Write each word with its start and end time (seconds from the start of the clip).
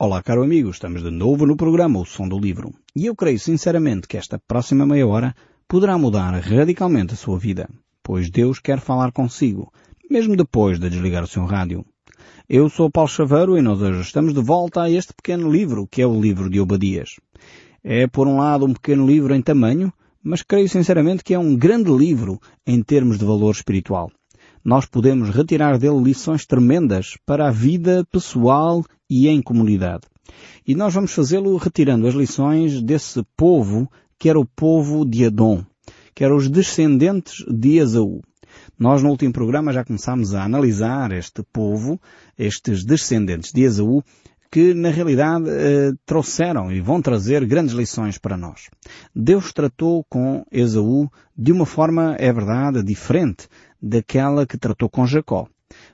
Olá, 0.00 0.22
caro 0.22 0.44
amigo, 0.44 0.70
estamos 0.70 1.02
de 1.02 1.10
novo 1.10 1.44
no 1.44 1.56
programa 1.56 1.98
O 1.98 2.04
Som 2.06 2.28
do 2.28 2.38
Livro. 2.38 2.72
E 2.94 3.06
eu 3.06 3.16
creio 3.16 3.40
sinceramente 3.40 4.06
que 4.06 4.16
esta 4.16 4.38
próxima 4.38 4.86
meia 4.86 5.04
hora 5.04 5.34
poderá 5.66 5.98
mudar 5.98 6.30
radicalmente 6.38 7.14
a 7.14 7.16
sua 7.16 7.36
vida, 7.36 7.68
pois 8.00 8.30
Deus 8.30 8.60
quer 8.60 8.78
falar 8.78 9.10
consigo, 9.10 9.72
mesmo 10.08 10.36
depois 10.36 10.78
de 10.78 10.88
desligar 10.88 11.24
o 11.24 11.26
seu 11.26 11.44
rádio. 11.44 11.84
Eu 12.48 12.68
sou 12.68 12.88
Paulo 12.88 13.10
Chaveiro 13.10 13.58
e 13.58 13.60
nós 13.60 13.82
hoje 13.82 14.02
estamos 14.02 14.32
de 14.32 14.40
volta 14.40 14.82
a 14.82 14.88
este 14.88 15.12
pequeno 15.12 15.50
livro, 15.50 15.88
que 15.90 16.00
é 16.00 16.06
o 16.06 16.20
livro 16.20 16.48
de 16.48 16.60
Obadias. 16.60 17.16
É, 17.82 18.06
por 18.06 18.28
um 18.28 18.36
lado, 18.36 18.66
um 18.66 18.74
pequeno 18.74 19.04
livro 19.04 19.34
em 19.34 19.42
tamanho, 19.42 19.92
mas 20.22 20.42
creio 20.42 20.68
sinceramente 20.68 21.24
que 21.24 21.34
é 21.34 21.38
um 21.40 21.56
grande 21.56 21.90
livro 21.90 22.38
em 22.64 22.80
termos 22.84 23.18
de 23.18 23.24
valor 23.24 23.50
espiritual 23.50 24.12
nós 24.64 24.84
podemos 24.84 25.30
retirar 25.30 25.78
dele 25.78 26.02
lições 26.02 26.44
tremendas 26.44 27.16
para 27.24 27.48
a 27.48 27.50
vida 27.50 28.04
pessoal 28.10 28.84
e 29.08 29.28
em 29.28 29.40
comunidade. 29.40 30.02
E 30.66 30.74
nós 30.74 30.94
vamos 30.94 31.12
fazê-lo 31.12 31.56
retirando 31.56 32.06
as 32.06 32.14
lições 32.14 32.82
desse 32.82 33.22
povo 33.36 33.90
que 34.18 34.28
era 34.28 34.38
o 34.38 34.44
povo 34.44 35.04
de 35.04 35.24
Adão, 35.24 35.64
que 36.14 36.24
eram 36.24 36.36
os 36.36 36.48
descendentes 36.48 37.44
de 37.48 37.78
Esaú. 37.78 38.20
Nós 38.78 39.02
no 39.02 39.10
último 39.10 39.32
programa 39.32 39.72
já 39.72 39.84
começámos 39.84 40.34
a 40.34 40.44
analisar 40.44 41.12
este 41.12 41.42
povo, 41.52 42.00
estes 42.36 42.84
descendentes 42.84 43.52
de 43.52 43.62
Esaú, 43.62 44.02
que 44.50 44.72
na 44.72 44.90
realidade 44.90 45.44
eh, 45.48 45.92
trouxeram 46.06 46.72
e 46.72 46.80
vão 46.80 47.02
trazer 47.02 47.44
grandes 47.44 47.74
lições 47.74 48.16
para 48.18 48.36
nós. 48.36 48.68
Deus 49.14 49.52
tratou 49.52 50.04
com 50.08 50.44
Esaú 50.50 51.10
de 51.36 51.52
uma 51.52 51.66
forma, 51.66 52.16
é 52.18 52.32
verdade, 52.32 52.82
diferente 52.82 53.46
daquela 53.80 54.46
que 54.46 54.56
tratou 54.56 54.88
com 54.88 55.06
Jacó. 55.06 55.46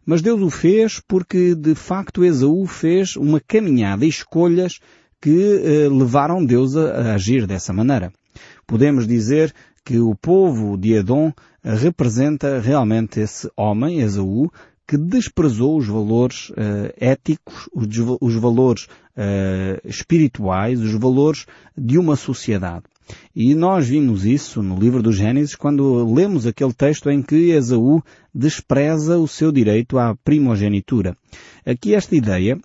Mas 0.06 0.22
Deus 0.22 0.40
o 0.40 0.50
fez 0.50 1.00
porque 1.00 1.54
de 1.54 1.74
facto 1.74 2.24
Esaú 2.24 2.66
fez 2.66 3.16
uma 3.16 3.40
caminhada 3.40 4.04
e 4.04 4.08
escolhas 4.08 4.78
que 5.20 5.30
eh, 5.30 5.88
levaram 5.88 6.44
Deus 6.44 6.76
a, 6.76 6.90
a 6.90 7.14
agir 7.14 7.46
dessa 7.46 7.72
maneira. 7.72 8.12
Podemos 8.66 9.06
dizer 9.06 9.54
que 9.84 9.98
o 9.98 10.14
povo 10.14 10.76
de 10.76 10.94
Edom 10.94 11.32
representa 11.62 12.60
realmente 12.60 13.20
esse 13.20 13.50
homem, 13.56 14.00
Esaú, 14.00 14.50
que 14.86 14.98
desprezou 14.98 15.78
os 15.78 15.86
valores 15.86 16.50
uh, 16.50 16.92
éticos, 16.98 17.68
os, 17.72 17.86
os 18.20 18.34
valores 18.34 18.84
uh, 18.84 19.80
espirituais, 19.84 20.80
os 20.80 20.92
valores 20.92 21.46
de 21.76 21.98
uma 21.98 22.16
sociedade. 22.16 22.84
E 23.34 23.54
nós 23.54 23.88
vimos 23.88 24.24
isso 24.24 24.62
no 24.62 24.78
livro 24.78 25.02
do 25.02 25.12
Gênesis 25.12 25.54
quando 25.54 26.12
lemos 26.12 26.46
aquele 26.46 26.72
texto 26.72 27.10
em 27.10 27.22
que 27.22 27.50
Esaú 27.50 28.02
despreza 28.34 29.18
o 29.18 29.28
seu 29.28 29.50
direito 29.50 29.98
à 29.98 30.14
primogenitura. 30.14 31.16
Aqui 31.66 31.94
esta 31.94 32.14
ideia 32.14 32.58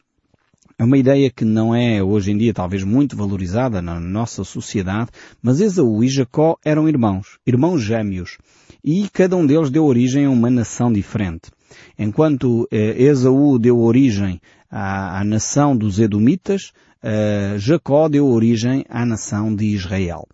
é 0.78 0.84
uma 0.84 0.98
ideia 0.98 1.30
que 1.30 1.44
não 1.44 1.76
é 1.76 2.02
hoje 2.02 2.32
em 2.32 2.38
dia 2.38 2.54
talvez 2.54 2.86
muito 2.86 3.16
valorizada 3.16 3.82
na 3.82 4.00
nossa 4.00 4.46
sociedade, 4.46 5.10
mas 5.42 5.60
Esaú 5.60 6.02
e 6.04 6.08
Jacó 6.08 6.58
eram 6.64 6.88
irmãos, 6.88 7.38
irmãos 7.46 7.82
gêmeos, 7.82 8.38
e 8.82 9.10
cada 9.10 9.36
um 9.36 9.46
deles 9.46 9.70
deu 9.70 9.84
origem 9.84 10.26
a 10.26 10.30
uma 10.30 10.50
nação 10.50 10.90
diferente. 10.90 11.52
Enquanto 11.98 12.66
eh, 12.72 12.96
Esaú 12.98 13.60
deu 13.60 13.78
origem 13.78 14.40
à, 14.72 15.20
à 15.20 15.24
nação 15.26 15.76
dos 15.76 16.00
Edomitas, 16.00 16.72
uh, 17.04 17.58
Jacó 17.58 18.08
deu 18.08 18.28
origem 18.28 18.86
à 18.90 19.06
nação 19.06 19.56
de 19.56 19.66
Israel. 19.66 20.28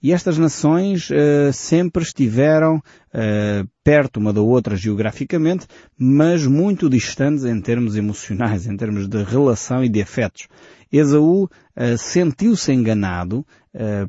E 0.00 0.12
estas 0.12 0.38
nações 0.38 1.10
uh, 1.10 1.52
sempre 1.52 2.04
estiveram 2.04 2.76
uh, 2.76 3.68
perto 3.82 4.18
uma 4.18 4.32
da 4.32 4.40
outra 4.40 4.76
geograficamente, 4.76 5.66
mas 5.98 6.46
muito 6.46 6.88
distantes 6.88 7.44
em 7.44 7.60
termos 7.60 7.96
emocionais, 7.96 8.66
em 8.66 8.76
termos 8.76 9.08
de 9.08 9.22
relação 9.24 9.82
e 9.82 9.88
de 9.88 10.00
afetos. 10.00 10.46
Esaú 10.92 11.44
uh, 11.44 11.98
sentiu-se 11.98 12.72
enganado 12.72 13.44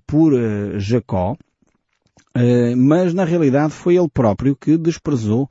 por 0.07 0.33
Jacó, 0.79 1.37
mas 2.75 3.13
na 3.13 3.23
realidade 3.23 3.71
foi 3.71 3.97
ele 3.97 4.09
próprio 4.11 4.55
que 4.55 4.77
desprezou 4.77 5.47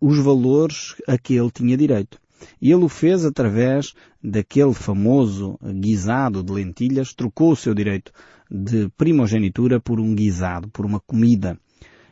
os 0.00 0.18
valores 0.18 0.94
a 1.06 1.18
que 1.18 1.34
ele 1.34 1.50
tinha 1.50 1.76
direito. 1.76 2.18
E 2.60 2.72
ele 2.72 2.84
o 2.84 2.88
fez 2.88 3.24
através 3.24 3.94
daquele 4.22 4.74
famoso 4.74 5.58
guisado 5.80 6.42
de 6.42 6.52
lentilhas, 6.52 7.12
trocou 7.12 7.52
o 7.52 7.56
seu 7.56 7.74
direito 7.74 8.12
de 8.50 8.88
primogenitura 8.96 9.80
por 9.80 10.00
um 10.00 10.14
guisado, 10.14 10.68
por 10.68 10.86
uma 10.86 11.00
comida. 11.00 11.58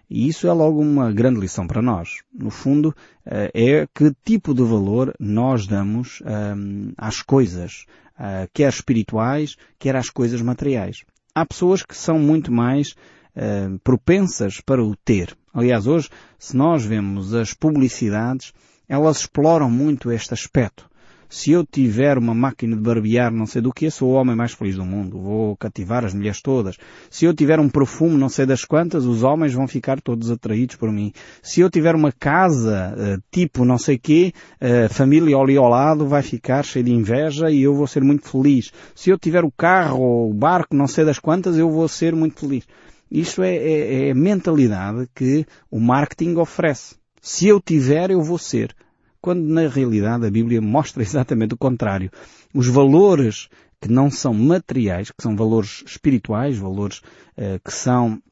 E 0.09 0.29
isso 0.29 0.47
é 0.47 0.53
logo 0.53 0.81
uma 0.81 1.13
grande 1.13 1.41
lição 1.41 1.67
para 1.67 1.83
nós. 1.83 2.23
No 2.33 2.51
fundo, 2.51 2.95
eh, 3.25 3.51
é 3.55 3.89
que 3.93 4.15
tipo 4.25 4.55
de 4.55 4.63
valor 4.63 5.13
nós 5.19 5.67
damos 5.67 6.23
um, 6.23 6.93
às 6.97 7.23
coisas, 7.23 7.87
uh, 8.17 8.49
quer 8.55 8.69
espirituais, 8.69 9.57
quer 9.79 9.97
às 9.97 10.09
coisas 10.09 10.41
materiais. 10.41 11.05
Há 11.35 11.45
pessoas 11.45 11.83
que 11.83 11.97
são 11.97 12.21
muito 12.21 12.53
mais 12.53 12.93
uh, 13.37 13.79
propensas 13.83 14.61
para 14.61 14.83
o 14.83 14.95
ter. 14.95 15.37
Aliás, 15.53 15.89
hoje, 15.89 16.09
se 16.39 16.57
nós 16.57 16.85
vemos 16.85 17.35
as 17.35 17.53
publicidades, 17.53 18.53
elas 18.89 19.19
exploram 19.19 19.71
muito 19.71 20.11
este 20.11 20.35
aspecto. 20.35 20.89
Se 21.29 21.51
eu 21.51 21.67
tiver 21.67 22.19
uma 22.19 22.33
máquina 22.33 22.77
de 22.77 22.83
barbear 22.83 23.33
não 23.33 23.47
sei 23.47 23.61
do 23.61 23.73
que, 23.73 23.91
sou 23.91 24.11
o 24.11 24.13
homem 24.13 24.37
mais 24.37 24.53
feliz 24.53 24.77
do 24.77 24.85
mundo. 24.85 25.19
Vou 25.19 25.57
cativar 25.57 26.05
as 26.05 26.15
mulheres 26.15 26.41
todas. 26.41 26.77
Se 27.11 27.25
eu 27.25 27.35
tiver 27.35 27.59
um 27.59 27.69
perfume 27.69 28.17
não 28.17 28.29
sei 28.29 28.47
das 28.47 28.65
quantas, 28.65 29.05
os 29.05 29.25
homens 29.25 29.53
vão 29.53 29.67
ficar 29.67 30.01
todos 30.01 30.31
atraídos 30.31 30.77
por 30.77 30.93
mim. 30.93 31.13
Se 31.43 31.61
eu 31.61 31.69
tiver 31.69 31.95
uma 31.97 32.13
casa 32.13 32.95
uh, 32.97 33.23
tipo 33.31 33.65
não 33.65 33.77
sei 33.77 33.99
quê, 33.99 34.33
a 34.61 34.87
uh, 34.87 34.95
família 34.95 35.37
ali 35.37 35.57
ao 35.57 35.69
lado 35.69 36.07
vai 36.07 36.23
ficar 36.23 36.65
cheia 36.65 36.85
de 36.85 36.93
inveja 36.93 37.51
e 37.51 37.63
eu 37.63 37.75
vou 37.75 37.89
ser 37.89 38.05
muito 38.05 38.29
feliz. 38.29 38.73
Se 38.95 39.11
eu 39.11 39.19
tiver 39.19 39.45
o 39.45 39.51
carro 39.51 40.01
ou 40.01 40.31
o 40.31 40.35
barco 40.35 40.77
não 40.77 40.87
sei 40.87 41.05
das 41.05 41.19
quantas, 41.19 41.59
eu 41.59 41.69
vou 41.69 41.89
ser 41.89 42.15
muito 42.15 42.39
feliz. 42.39 42.65
Isto 43.11 43.43
é, 43.43 43.57
é, 43.57 44.09
é 44.09 44.11
a 44.13 44.15
mentalidade 44.15 45.09
que 45.15 45.45
o 45.71 45.81
marketing 45.81 46.37
oferece. 46.37 46.95
Se 47.27 47.49
eu 47.49 47.61
tiver, 47.61 48.13
eu 48.13 48.23
vou 48.23 48.39
ser. 48.39 48.73
Quando 49.21 49.43
na 49.43 49.67
realidade 49.67 50.25
a 50.25 50.31
Bíblia 50.31 50.61
mostra 50.61 51.03
exatamente 51.03 51.55
o 51.55 51.59
contrário. 51.59 52.09
Os 52.55 52.69
valores 52.69 53.49
que 53.81 53.89
não 53.91 54.09
são 54.09 54.33
materiais, 54.33 55.11
que 55.11 55.25
são 55.25 55.35
valores 55.35 55.83
espirituais, 55.85 56.57
valores 56.57 56.99
uh, 57.37 57.59
que 57.65 57.73
são 57.73 58.23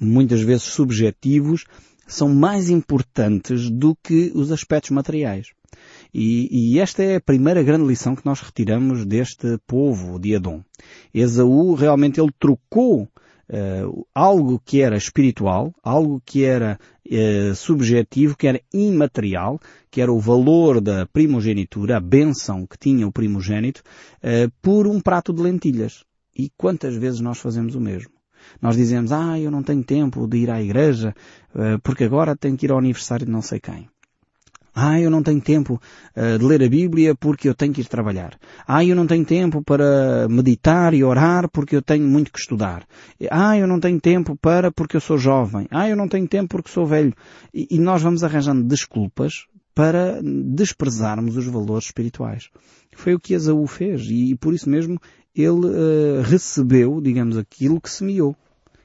muitas 0.00 0.40
vezes 0.40 0.62
subjetivos, 0.62 1.64
são 2.06 2.32
mais 2.32 2.70
importantes 2.70 3.68
do 3.68 3.96
que 3.96 4.30
os 4.32 4.52
aspectos 4.52 4.92
materiais. 4.92 5.48
E, 6.14 6.74
e, 6.76 6.78
esta 6.78 7.02
é 7.02 7.16
a 7.16 7.20
primeira 7.20 7.60
grande 7.64 7.88
lição 7.88 8.14
que 8.14 8.24
nós 8.24 8.40
retiramos 8.40 9.04
deste 9.04 9.58
povo 9.66 10.16
de 10.16 10.36
Adão. 10.36 10.64
Esaú 11.12 11.74
realmente 11.74 12.20
ele 12.20 12.32
trocou 12.38 13.02
uh, 13.02 14.06
algo 14.14 14.60
que 14.64 14.80
era 14.80 14.96
espiritual, 14.96 15.74
algo 15.82 16.22
que 16.24 16.44
era 16.44 16.78
uh, 17.10 17.54
subjetivo, 17.54 18.36
que 18.36 18.46
era 18.46 18.60
imaterial, 18.72 19.58
que 19.90 20.00
era 20.00 20.12
o 20.12 20.20
valor 20.20 20.80
da 20.80 21.06
primogenitura, 21.06 21.96
a 21.96 22.00
bênção 22.00 22.66
que 22.66 22.78
tinha 22.78 23.06
o 23.06 23.12
primogênito, 23.12 23.82
uh, 24.22 24.50
por 24.62 24.86
um 24.86 25.00
prato 25.00 25.32
de 25.32 25.42
lentilhas. 25.42 26.04
E 26.36 26.50
quantas 26.56 26.94
vezes 26.94 27.20
nós 27.20 27.38
fazemos 27.38 27.74
o 27.74 27.80
mesmo? 27.80 28.12
Nós 28.62 28.76
dizemos, 28.76 29.10
ah, 29.10 29.38
eu 29.38 29.50
não 29.50 29.62
tenho 29.62 29.82
tempo 29.82 30.26
de 30.26 30.38
ir 30.38 30.50
à 30.50 30.62
igreja, 30.62 31.12
porque 31.82 32.04
agora 32.04 32.36
tenho 32.36 32.56
que 32.56 32.66
ir 32.66 32.70
ao 32.70 32.78
aniversário 32.78 33.26
de 33.26 33.32
não 33.32 33.42
sei 33.42 33.58
quem. 33.58 33.88
Ah, 34.80 35.00
eu 35.00 35.10
não 35.10 35.24
tenho 35.24 35.40
tempo 35.40 35.82
uh, 36.16 36.38
de 36.38 36.44
ler 36.44 36.62
a 36.62 36.68
Bíblia 36.68 37.12
porque 37.12 37.48
eu 37.48 37.54
tenho 37.54 37.72
que 37.72 37.80
ir 37.80 37.88
trabalhar. 37.88 38.38
Ah, 38.64 38.84
eu 38.84 38.94
não 38.94 39.08
tenho 39.08 39.24
tempo 39.24 39.60
para 39.60 40.28
meditar 40.28 40.94
e 40.94 41.02
orar 41.02 41.50
porque 41.50 41.74
eu 41.74 41.82
tenho 41.82 42.06
muito 42.06 42.30
que 42.30 42.38
estudar. 42.38 42.86
Ah, 43.28 43.58
eu 43.58 43.66
não 43.66 43.80
tenho 43.80 44.00
tempo 44.00 44.36
para 44.36 44.70
porque 44.70 44.96
eu 44.96 45.00
sou 45.00 45.18
jovem. 45.18 45.66
Ah, 45.72 45.88
eu 45.88 45.96
não 45.96 46.06
tenho 46.06 46.28
tempo 46.28 46.50
porque 46.50 46.70
sou 46.70 46.86
velho. 46.86 47.12
E, 47.52 47.66
e 47.72 47.78
nós 47.80 48.02
vamos 48.02 48.22
arranjando 48.22 48.62
desculpas 48.62 49.48
para 49.74 50.20
desprezarmos 50.22 51.36
os 51.36 51.46
valores 51.46 51.86
espirituais. 51.86 52.48
Foi 52.94 53.14
o 53.14 53.18
que 53.18 53.34
Esaú 53.34 53.66
fez 53.66 54.02
e, 54.02 54.30
e 54.30 54.36
por 54.36 54.54
isso 54.54 54.70
mesmo 54.70 55.00
ele 55.34 55.66
uh, 55.66 56.22
recebeu, 56.22 57.00
digamos, 57.00 57.36
aquilo 57.36 57.80
que 57.80 57.90
semeou. 57.90 58.36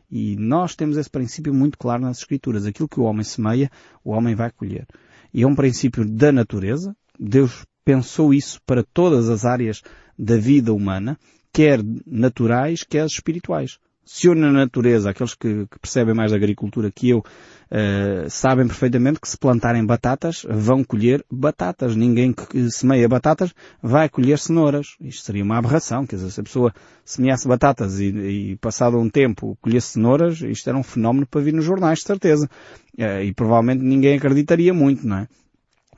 E 0.10 0.36
nós 0.38 0.75
temos 0.75 0.98
esse 0.98 1.10
princípio 1.10 1.54
muito 1.54 1.78
claro 1.78 2.01
nas 2.01 2.18
Escrituras. 2.18 2.66
Aquilo 2.66 2.89
que 2.89 3.00
o 3.00 3.04
homem 3.04 3.24
semeia, 3.24 3.69
o 4.04 4.10
homem 4.10 4.34
vai 4.34 4.50
colher 4.50 4.88
e 5.33 5.44
é 5.44 5.47
um 5.47 5.56
princípio 5.56 6.06
da 6.06 6.31
natureza. 6.31 6.95
Deus 7.19 7.65
pensou 7.83 8.33
isso 8.33 8.59
para 8.65 8.83
todas 8.83 9.30
as 9.30 9.45
áreas 9.45 9.81
da 10.18 10.38
vida 10.38 10.74
humana, 10.74 11.18
quer 11.51 11.80
naturais, 12.06 12.83
quer 12.83 13.06
espirituais. 13.06 13.77
Se 14.05 14.27
na 14.35 14.51
natureza, 14.51 15.09
aqueles 15.09 15.33
que, 15.33 15.65
que 15.65 15.79
percebem 15.79 16.13
mais 16.13 16.31
da 16.31 16.38
agricultura 16.38 16.91
que 16.91 17.09
eu, 17.09 17.19
uh, 17.19 18.29
sabem 18.29 18.67
perfeitamente 18.67 19.19
que 19.19 19.29
se 19.29 19.38
plantarem 19.38 19.85
batatas, 19.85 20.45
vão 20.50 20.83
colher 20.83 21.23
batatas. 21.31 21.95
Ninguém 21.95 22.33
que 22.33 22.69
semeia 22.69 23.07
batatas 23.07 23.53
vai 23.81 24.09
colher 24.09 24.38
cenouras. 24.38 24.95
Isto 25.00 25.25
seria 25.25 25.44
uma 25.44 25.57
aberração. 25.57 26.05
Quer 26.05 26.17
dizer, 26.17 26.31
se 26.31 26.39
a 26.41 26.44
pessoa 26.44 26.73
semeasse 27.05 27.47
batatas 27.47 28.00
e, 28.00 28.07
e 28.07 28.55
passado 28.57 28.97
um 28.97 29.09
tempo 29.09 29.57
colhesse 29.61 29.94
cenouras, 29.94 30.41
isto 30.41 30.67
era 30.69 30.77
um 30.77 30.83
fenómeno 30.83 31.25
para 31.25 31.41
vir 31.41 31.53
nos 31.53 31.63
jornais, 31.63 32.00
de 32.00 32.05
certeza. 32.05 32.50
Uh, 32.97 33.23
e 33.23 33.33
provavelmente 33.33 33.81
ninguém 33.83 34.17
acreditaria 34.17 34.73
muito, 34.73 35.07
não 35.07 35.19
é? 35.19 35.27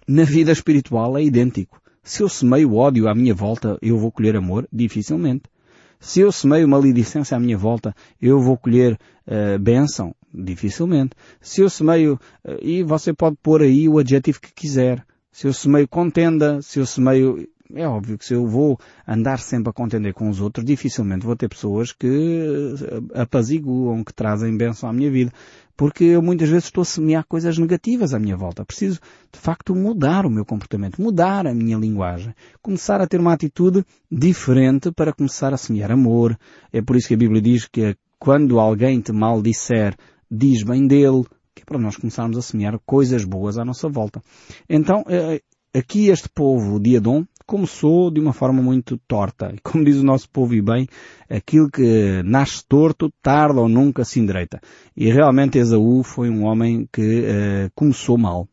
Na 0.08 0.24
vida 0.24 0.52
espiritual 0.52 1.18
é 1.18 1.24
idêntico. 1.24 1.82
Se 2.04 2.22
eu 2.22 2.30
semeio 2.30 2.76
ódio 2.76 3.08
à 3.08 3.16
minha 3.16 3.34
volta, 3.34 3.80
eu 3.82 3.98
vou 3.98 4.12
colher 4.12 4.36
amor? 4.36 4.68
Dificilmente. 4.72 5.50
Se 6.00 6.22
eu 6.22 6.32
semeio 6.32 6.68
maledicência 6.68 7.36
à 7.36 7.40
minha 7.40 7.58
volta, 7.58 7.96
eu 8.22 8.40
vou 8.40 8.58
colher 8.58 8.98
uh, 9.28 9.60
bênção? 9.60 10.16
Dificilmente. 10.34 11.12
Se 11.40 11.62
eu 11.62 11.70
semeio, 11.70 12.20
uh, 12.44 12.58
e 12.62 12.84
você 12.84 13.14
pode 13.14 13.38
pôr 13.42 13.62
aí 13.62 13.88
o 13.88 13.98
adjetivo 13.98 14.40
que 14.42 14.54
quiser. 14.54 15.06
Se 15.32 15.48
eu 15.48 15.54
semeio 15.54 15.88
contenda, 15.88 16.62
se 16.62 16.80
eu 16.80 16.86
semeio 16.86 17.48
é 17.74 17.88
óbvio 17.88 18.18
que 18.18 18.26
se 18.26 18.34
eu 18.34 18.46
vou 18.46 18.80
andar 19.08 19.40
sempre 19.40 19.70
a 19.70 19.74
contender 19.74 20.14
com 20.14 20.30
os 20.30 20.40
outros, 20.40 20.66
dificilmente 20.66 21.26
vou 21.26 21.36
ter 21.36 21.50
pessoas 21.50 21.92
que 21.92 22.08
eh, 22.08 23.22
apaziguam, 23.22 24.04
que 24.04 24.14
trazem 24.14 24.56
bênção 24.56 24.90
à 24.90 24.94
minha 24.94 25.10
vida. 25.10 25.32
Porque 25.78 26.06
eu 26.06 26.22
muitas 26.22 26.50
vezes 26.50 26.66
estou 26.66 26.84
a 26.84 26.86
semear 26.86 27.26
coisas 27.28 27.58
negativas 27.58 28.14
à 28.14 28.20
minha 28.20 28.38
volta. 28.38 28.64
Preciso, 28.64 29.00
de 29.32 29.40
facto, 29.40 29.76
mudar 29.76 30.26
o 30.26 30.30
meu 30.30 30.46
comportamento, 30.46 31.02
mudar 31.02 31.46
a 31.46 31.54
minha 31.54 31.78
linguagem. 31.78 32.34
Começar 32.62 33.02
a 33.02 33.08
ter 33.08 33.20
uma 33.20 33.34
atitude 33.34 33.86
diferente 34.10 34.92
para 34.92 35.12
começar 35.12 35.54
a 35.54 35.58
semear 35.58 35.92
amor. 35.92 36.38
É 36.72 36.82
por 36.82 36.96
isso 36.96 37.10
que 37.10 37.14
a 37.14 37.18
Bíblia 37.18 37.42
diz 37.42 37.68
que 37.68 37.96
quando 38.18 38.60
alguém 38.60 39.02
te 39.02 39.12
maldisser, 39.12 39.96
diz 40.32 40.64
bem 40.64 40.88
dele, 40.88 41.24
que 41.54 41.62
é 41.62 41.66
para 41.66 41.78
nós 41.78 41.98
começarmos 41.98 42.38
a 42.38 42.42
semear 42.42 42.80
coisas 42.86 43.24
boas 43.24 43.58
à 43.58 43.66
nossa 43.66 43.90
volta. 43.90 44.22
Então, 44.70 45.04
eh, 45.08 45.42
aqui 45.74 46.08
este 46.08 46.30
povo 46.30 46.80
de 46.80 46.98
Adão 46.98 47.28
começou 47.46 48.10
de 48.12 48.20
uma 48.20 48.34
forma 48.34 48.62
muito 48.62 48.98
torta. 49.08 49.52
E 49.54 49.60
como 49.62 49.84
diz 49.84 49.98
o 49.98 50.04
nosso 50.04 50.30
povo 50.30 50.54
e 50.54 50.62
bem, 50.62 50.88
aquilo 51.30 51.70
que 51.70 52.22
nasce 52.24 52.64
torto, 52.68 53.12
tarda 53.22 53.62
ou 53.62 53.70
nunca 53.70 54.04
se 54.04 54.20
endireita. 54.20 54.60
E 54.96 55.12
realmente 55.12 55.58
Esaú 55.58 56.04
foi 56.04 56.30
um 56.30 56.44
homem 56.44 56.88
que 56.92 57.22
uh, 57.22 57.72
começou 57.76 58.18
mal. 58.18 58.48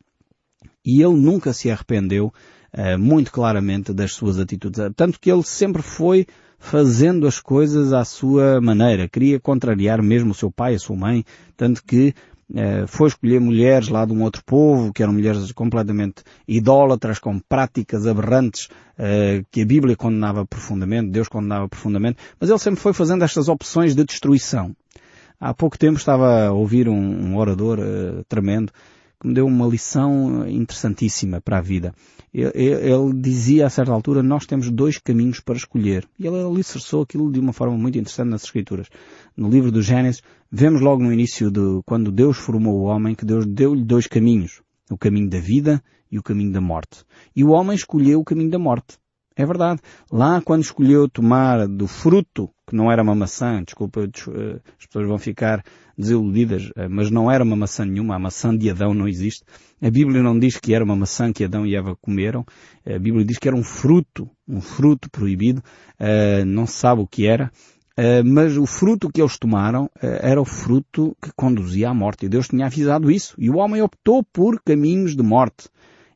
E 0.85 1.01
ele 1.01 1.15
nunca 1.15 1.53
se 1.53 1.71
arrependeu 1.71 2.31
uh, 2.73 2.99
muito 2.99 3.31
claramente 3.31 3.93
das 3.93 4.13
suas 4.13 4.37
atitudes. 4.37 4.79
Tanto 4.95 5.19
que 5.19 5.31
ele 5.31 5.43
sempre 5.43 5.81
foi 5.81 6.25
fazendo 6.59 7.27
as 7.27 7.41
coisas 7.41 7.91
à 7.91 8.05
sua 8.05 8.61
maneira. 8.61 9.09
Queria 9.09 9.39
contrariar 9.39 10.01
mesmo 10.01 10.31
o 10.31 10.35
seu 10.35 10.49
pai, 10.49 10.75
a 10.75 10.79
sua 10.79 10.95
mãe. 10.95 11.25
Tanto 11.57 11.83
que 11.83 12.13
eh, 12.55 12.85
foi 12.85 13.07
escolher 13.07 13.39
mulheres 13.41 13.89
lá 13.89 14.05
de 14.05 14.13
um 14.13 14.21
outro 14.21 14.43
povo, 14.45 14.93
que 14.93 15.01
eram 15.01 15.13
mulheres 15.13 15.51
completamente 15.51 16.23
idólatras, 16.47 17.17
com 17.17 17.39
práticas 17.39 18.05
aberrantes, 18.05 18.65
uh, 18.65 19.43
que 19.51 19.61
a 19.61 19.65
Bíblia 19.65 19.95
condenava 19.95 20.45
profundamente, 20.45 21.09
Deus 21.09 21.27
condenava 21.27 21.67
profundamente, 21.67 22.17
mas 22.39 22.49
ele 22.49 22.59
sempre 22.59 22.79
foi 22.79 22.93
fazendo 22.93 23.23
estas 23.23 23.49
opções 23.49 23.95
de 23.95 24.03
destruição. 24.03 24.75
Há 25.39 25.53
pouco 25.53 25.79
tempo 25.79 25.97
estava 25.97 26.47
a 26.47 26.51
ouvir 26.51 26.87
um, 26.87 27.35
orador 27.37 27.79
uh, 27.79 28.23
tremendo, 28.29 28.71
que 29.23 29.27
me 29.27 29.33
deu 29.33 29.47
uma 29.47 29.65
lição 29.65 30.47
interessantíssima 30.47 31.41
para 31.41 31.57
a 31.57 31.61
vida. 31.61 31.95
Ele, 32.31 32.51
ele, 32.55 33.13
dizia 33.15 33.65
a 33.65 33.69
certa 33.69 33.91
altura, 33.91 34.21
nós 34.21 34.45
temos 34.45 34.69
dois 34.69 34.97
caminhos 34.97 35.39
para 35.39 35.55
escolher. 35.55 36.07
E 36.19 36.27
ele 36.27 36.41
alicerçou 36.41 37.01
aquilo 37.01 37.31
de 37.31 37.39
uma 37.39 37.53
forma 37.53 37.77
muito 37.77 37.97
interessante 37.97 38.29
nas 38.29 38.43
Escrituras. 38.43 38.87
No 39.35 39.49
livro 39.49 39.71
do 39.71 39.81
Gênesis, 39.81 40.21
Vemos 40.55 40.81
logo 40.81 41.01
no 41.01 41.11
início 41.11 41.49
de 41.49 41.81
quando 41.83 42.11
Deus 42.11 42.37
formou 42.37 42.75
o 42.75 42.83
homem 42.83 43.15
que 43.15 43.25
Deus 43.25 43.43
deu-lhe 43.43 43.83
dois 43.83 44.05
caminhos. 44.05 44.61
O 44.87 44.95
caminho 44.95 45.27
da 45.27 45.39
vida 45.39 45.83
e 46.11 46.19
o 46.19 46.21
caminho 46.21 46.51
da 46.51 46.61
morte. 46.61 47.03
E 47.35 47.43
o 47.43 47.49
homem 47.49 47.75
escolheu 47.75 48.19
o 48.19 48.23
caminho 48.23 48.51
da 48.51 48.59
morte. 48.59 48.99
É 49.35 49.45
verdade. 49.45 49.81
Lá 50.11 50.41
quando 50.41 50.61
escolheu 50.61 51.09
tomar 51.09 51.67
do 51.67 51.87
fruto, 51.87 52.49
que 52.67 52.75
não 52.75 52.91
era 52.91 53.01
uma 53.01 53.15
maçã, 53.15 53.63
desculpa, 53.63 54.01
eh, 54.01 54.59
as 54.79 54.85
pessoas 54.85 55.07
vão 55.07 55.17
ficar 55.17 55.63
desiludidas, 55.97 56.69
eh, 56.75 56.87
mas 56.87 57.09
não 57.09 57.31
era 57.31 57.43
uma 57.43 57.55
maçã 57.55 57.83
nenhuma, 57.83 58.15
a 58.15 58.19
maçã 58.19 58.55
de 58.55 58.69
Adão 58.69 58.93
não 58.93 59.07
existe. 59.07 59.43
A 59.81 59.89
Bíblia 59.89 60.21
não 60.21 60.37
diz 60.37 60.57
que 60.57 60.73
era 60.73 60.83
uma 60.83 60.95
maçã 60.95 61.33
que 61.33 61.43
Adão 61.43 61.65
e 61.65 61.75
Eva 61.75 61.95
comeram. 61.99 62.45
A 62.85 62.99
Bíblia 62.99 63.25
diz 63.25 63.39
que 63.39 63.47
era 63.47 63.57
um 63.57 63.63
fruto, 63.63 64.29
um 64.47 64.61
fruto 64.61 65.09
proibido. 65.09 65.63
Eh, 65.99 66.45
não 66.45 66.67
se 66.67 66.73
sabe 66.73 67.01
o 67.01 67.07
que 67.07 67.25
era. 67.25 67.51
Mas 68.25 68.57
o 68.57 68.65
fruto 68.65 69.07
que 69.07 69.21
eles 69.21 69.37
tomaram 69.37 69.87
era 70.01 70.41
o 70.41 70.45
fruto 70.45 71.15
que 71.21 71.29
conduzia 71.35 71.89
à 71.89 71.93
morte. 71.93 72.25
E 72.25 72.29
Deus 72.29 72.47
tinha 72.47 72.65
avisado 72.65 73.11
isso. 73.11 73.35
E 73.37 73.51
o 73.51 73.57
homem 73.57 73.83
optou 73.83 74.23
por 74.23 74.59
caminhos 74.63 75.15
de 75.15 75.21
morte. 75.21 75.69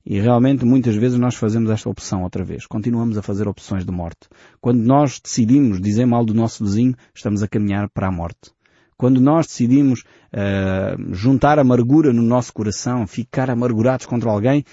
E 0.10 0.22
realmente 0.22 0.64
muitas 0.64 0.96
vezes 0.96 1.20
nós 1.20 1.36
fazemos 1.36 1.70
esta 1.70 1.90
opção 1.90 2.24
outra 2.24 2.42
vez. 2.42 2.66
Continuamos 2.66 3.18
a 3.18 3.22
fazer 3.22 3.46
opções 3.46 3.84
de 3.84 3.92
morte. 3.92 4.30
Quando 4.62 4.80
nós 4.80 5.20
decidimos 5.20 5.82
dizer 5.82 6.06
mal 6.06 6.24
do 6.24 6.34
nosso 6.34 6.64
vizinho, 6.64 6.96
estamos 7.14 7.44
a 7.44 7.48
caminhar 7.48 7.90
para 7.90 8.08
a 8.08 8.12
morte. 8.12 8.52
Quando 8.96 9.20
nós 9.20 9.48
decidimos 9.48 10.06
uh, 10.32 11.14
juntar 11.14 11.60
amargura 11.60 12.14
no 12.14 12.22
nosso 12.22 12.54
coração, 12.54 13.06
ficar 13.06 13.50
amargurados 13.50 14.06
contra 14.06 14.32
alguém, 14.32 14.64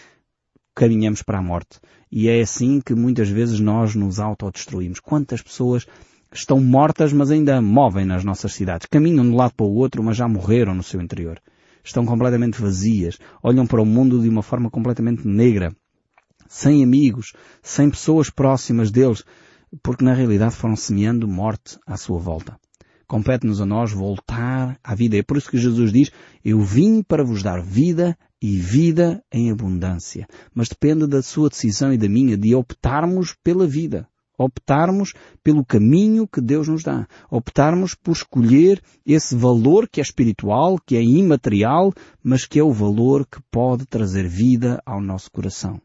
caminhamos 0.73 1.21
para 1.21 1.41
a 1.41 1.43
morte. 1.43 1.81
E 2.13 2.29
é 2.29 2.41
assim 2.41 2.81
que 2.81 2.95
muitas 2.95 3.29
vezes 3.29 3.59
nós 3.59 3.97
nos 3.97 4.21
autodestruímos. 4.21 5.01
Quantas 5.01 5.43
pessoas 5.43 5.85
estão 6.33 6.61
mortas, 6.61 7.13
mas 7.13 7.33
ainda 7.33 7.61
movem 7.61 8.05
nas 8.05 8.23
nossas 8.23 8.55
cidades. 8.55 8.87
Caminham 8.89 9.25
de 9.25 9.33
um 9.33 9.37
lado 9.37 9.55
para 9.57 9.67
o 9.67 9.75
outro, 9.75 10.01
mas 10.01 10.17
já 10.17 10.29
morreram 10.29 10.77
no 10.77 10.83
seu 10.85 11.01
interior. 11.01 11.41
Estão 11.85 12.07
completamente 12.07 12.61
vazias. 12.61 13.19
Olham 13.43 13.67
para 13.67 13.83
o 13.83 13.87
mundo 13.87 14.23
de 14.23 14.29
uma 14.29 14.43
forma 14.43 14.71
completamente 14.71 15.29
negra. 15.29 15.77
Sem 16.49 16.83
amigos, 16.83 17.35
sem 17.63 17.91
pessoas 17.91 18.31
próximas 18.31 18.91
deles, 18.91 19.23
porque 19.83 20.05
na 20.05 20.15
realidade 20.15 20.55
foram 20.55 20.77
semeando 20.77 21.29
morte 21.29 21.79
à 21.87 21.97
sua 21.97 22.19
volta. 22.19 22.59
Compete-nos 23.07 23.61
a 23.61 23.67
nós 23.67 23.93
voltar 23.93 24.79
à 24.83 24.95
vida. 24.95 25.19
É 25.19 25.23
por 25.23 25.37
isso 25.37 25.51
que 25.51 25.59
Jesus 25.59 25.93
diz, 25.93 26.11
eu 26.43 26.61
vim 26.63 27.03
para 27.03 27.23
vos 27.23 27.43
dar 27.43 27.61
vida 27.61 28.17
e 28.41 28.57
vida 28.57 29.23
em 29.31 29.51
abundância. 29.51 30.27
Mas 30.55 30.69
depende 30.69 31.07
da 31.07 31.23
sua 31.23 31.51
decisão 31.51 31.93
e 31.93 31.99
da 31.99 32.09
minha 32.09 32.37
de 32.37 32.55
optarmos 32.55 33.37
pela 33.45 33.67
vida 33.67 34.09
optarmos 34.39 35.13
pelo 35.43 35.65
caminho 35.65 36.27
que 36.27 36.41
Deus 36.41 36.69
nos 36.69 36.83
dá, 36.83 37.07
optarmos 37.31 37.95
por 37.95 38.13
escolher 38.13 38.83
esse 39.07 39.35
valor 39.35 39.89
que 39.89 40.01
é 40.01 40.03
espiritual, 40.03 40.79
que 40.85 40.97
é 40.97 41.03
imaterial, 41.03 41.93
mas 42.23 42.45
que 42.45 42.59
é 42.59 42.63
o 42.63 42.73
valor 42.73 43.27
que 43.27 43.41
pode 43.51 43.87
trazer 43.87 44.27
vida 44.27 44.83
ao 44.85 45.01
nosso 45.01 45.31
coração. 45.31 45.81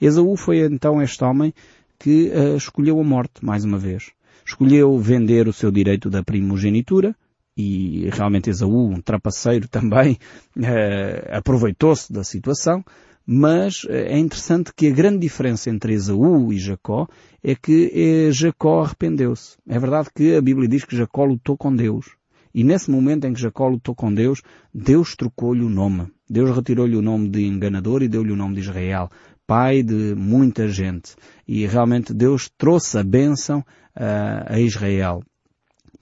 Esaú 0.00 0.36
foi 0.36 0.60
então 0.60 1.02
este 1.02 1.22
homem 1.24 1.52
que 1.98 2.30
uh, 2.30 2.56
escolheu 2.56 3.00
a 3.00 3.04
morte 3.04 3.44
mais 3.44 3.64
uma 3.64 3.78
vez. 3.78 4.12
Escolheu 4.44 4.96
vender 4.98 5.48
o 5.48 5.52
seu 5.52 5.70
direito 5.70 6.08
da 6.08 6.22
primogenitura, 6.22 7.16
e 7.56 8.08
realmente 8.12 8.50
Esaú, 8.50 8.90
um 8.90 9.00
trapaceiro 9.00 9.66
também, 9.70 10.18
uh, 10.56 11.36
aproveitou-se 11.36 12.12
da 12.12 12.22
situação, 12.22 12.84
mas 13.26 13.84
eh, 13.88 14.14
é 14.14 14.18
interessante 14.18 14.72
que 14.72 14.86
a 14.86 14.92
grande 14.92 15.18
diferença 15.18 15.68
entre 15.68 15.92
Esaú 15.92 16.52
e 16.52 16.58
Jacó 16.58 17.08
é 17.42 17.56
que 17.56 17.90
eh, 17.92 18.30
Jacó 18.30 18.84
arrependeu-se. 18.84 19.56
É 19.68 19.76
verdade 19.80 20.10
que 20.14 20.36
a 20.36 20.40
Bíblia 20.40 20.68
diz 20.68 20.84
que 20.84 20.96
Jacó 20.96 21.24
lutou 21.24 21.56
com 21.56 21.74
Deus. 21.74 22.06
E 22.54 22.62
nesse 22.62 22.88
momento 22.88 23.26
em 23.26 23.32
que 23.32 23.40
Jacó 23.40 23.66
lutou 23.66 23.96
com 23.96 24.14
Deus, 24.14 24.42
Deus 24.72 25.16
trocou-lhe 25.16 25.64
o 25.64 25.68
nome. 25.68 26.06
Deus 26.30 26.54
retirou-lhe 26.54 26.96
o 26.96 27.02
nome 27.02 27.28
de 27.28 27.44
enganador 27.44 28.00
e 28.02 28.08
deu-lhe 28.08 28.32
o 28.32 28.36
nome 28.36 28.54
de 28.54 28.60
Israel, 28.60 29.10
pai 29.44 29.82
de 29.82 30.14
muita 30.16 30.68
gente. 30.68 31.16
E 31.48 31.66
realmente 31.66 32.14
Deus 32.14 32.48
trouxe 32.56 32.96
a 32.96 33.02
bênção 33.02 33.64
a 33.94 34.58
Israel. 34.60 35.22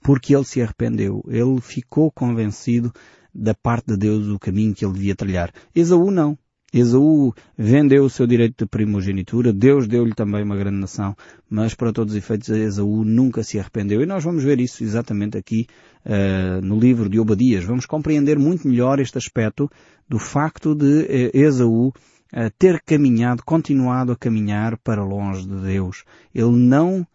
Porque 0.05 0.35
ele 0.35 0.45
se 0.45 0.61
arrependeu. 0.61 1.23
Ele 1.27 1.59
ficou 1.59 2.11
convencido 2.11 2.93
da 3.33 3.53
parte 3.53 3.87
de 3.87 3.97
Deus 3.97 4.27
o 4.27 4.39
caminho 4.39 4.73
que 4.73 4.85
ele 4.85 4.93
devia 4.93 5.15
trilhar. 5.15 5.51
Esaú 5.75 6.11
não. 6.11 6.37
Esaú 6.73 7.33
vendeu 7.57 8.03
o 8.03 8.09
seu 8.09 8.27
direito 8.27 8.65
de 8.65 8.69
primogenitura, 8.69 9.53
Deus 9.53 9.87
deu-lhe 9.87 10.13
também 10.13 10.43
uma 10.43 10.57
grande 10.57 10.77
nação, 10.77 11.15
mas 11.49 11.73
para 11.73 11.93
todos 11.93 12.13
os 12.13 12.17
efeitos 12.17 12.49
Esaú 12.49 13.05
nunca 13.05 13.43
se 13.43 13.57
arrependeu. 13.57 14.01
E 14.01 14.05
nós 14.05 14.23
vamos 14.23 14.43
ver 14.43 14.59
isso 14.59 14.83
exatamente 14.83 15.37
aqui 15.37 15.67
uh, 16.05 16.61
no 16.61 16.77
livro 16.77 17.07
de 17.09 17.17
Obadias. 17.17 17.63
Vamos 17.63 17.85
compreender 17.85 18.37
muito 18.37 18.67
melhor 18.67 18.99
este 18.99 19.17
aspecto 19.17 19.69
do 20.07 20.19
facto 20.19 20.75
de 20.75 21.03
uh, 21.03 21.37
Esaú 21.37 21.93
uh, 22.35 22.51
ter 22.59 22.81
caminhado, 22.81 23.43
continuado 23.43 24.11
a 24.11 24.15
caminhar 24.15 24.77
para 24.77 25.03
longe 25.03 25.47
de 25.47 25.55
Deus. 25.55 26.03
Ele 26.33 26.51
não 26.51 27.07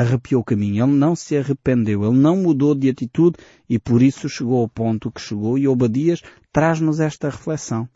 arrepiou 0.00 0.40
o 0.40 0.44
caminho, 0.44 0.84
ele 0.84 0.92
não 0.92 1.16
se 1.16 1.36
arrependeu, 1.36 2.04
ele 2.04 2.16
não 2.16 2.36
mudou 2.36 2.76
de 2.76 2.88
atitude 2.88 3.36
e 3.68 3.76
por 3.76 4.02
isso 4.02 4.28
chegou 4.28 4.60
ao 4.60 4.68
ponto 4.68 5.10
que 5.10 5.20
chegou 5.20 5.58
e 5.58 5.66
Obadias 5.66 6.22
traz-nos 6.52 7.00
esta 7.00 7.28
reflexão. 7.28 7.88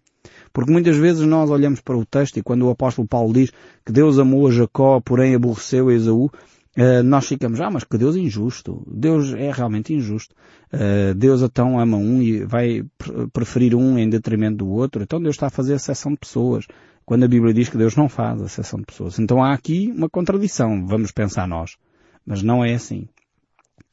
Porque 0.53 0.73
muitas 0.73 0.97
vezes 0.97 1.25
nós 1.25 1.51
olhamos 1.51 1.81
para 1.81 1.97
o 1.97 2.05
texto 2.05 2.39
e 2.39 2.43
quando 2.43 2.67
o 2.67 2.71
apóstolo 2.71 3.07
Paulo 3.07 3.33
diz 3.33 3.53
que 3.85 3.93
Deus 3.93 4.19
amou 4.19 4.49
a 4.49 4.51
Jacó, 4.51 5.01
porém 5.01 5.35
aborreceu 5.35 5.89
a 5.89 5.95
Esaú, 5.95 6.31
Uh, 6.79 7.03
nós 7.03 7.27
ficamos, 7.27 7.61
ah, 7.61 7.69
mas 7.69 7.83
que 7.83 7.99
Deus 7.99 8.15
é 8.15 8.21
injusto. 8.21 8.87
Deus 8.87 9.35
é 9.35 9.51
realmente 9.51 9.93
injusto. 9.93 10.33
Uh, 10.73 11.13
Deus 11.13 11.43
então 11.43 11.81
ama 11.81 11.97
um 11.97 12.23
e 12.23 12.45
vai 12.45 12.85
preferir 13.33 13.75
um 13.75 13.99
em 13.99 14.09
detrimento 14.09 14.59
do 14.59 14.69
outro. 14.69 15.03
Então 15.03 15.21
Deus 15.21 15.35
está 15.35 15.49
a 15.49 15.51
fazer 15.51 15.75
exceção 15.75 16.13
de 16.13 16.19
pessoas. 16.19 16.69
Quando 17.05 17.25
a 17.25 17.29
Bíblia 17.29 17.53
diz 17.53 17.69
que 17.69 17.77
Deus 17.77 17.97
não 17.97 18.09
faz 18.09 18.41
exceção 18.41 18.79
de 18.79 18.87
pessoas. 18.87 19.19
Então 19.19 19.43
há 19.43 19.53
aqui 19.53 19.93
uma 19.93 20.09
contradição, 20.09 20.87
vamos 20.87 21.11
pensar 21.11 21.49
nós. 21.49 21.77
Mas 22.25 22.45
não 22.45 22.65
é 22.65 22.75
assim. 22.75 23.09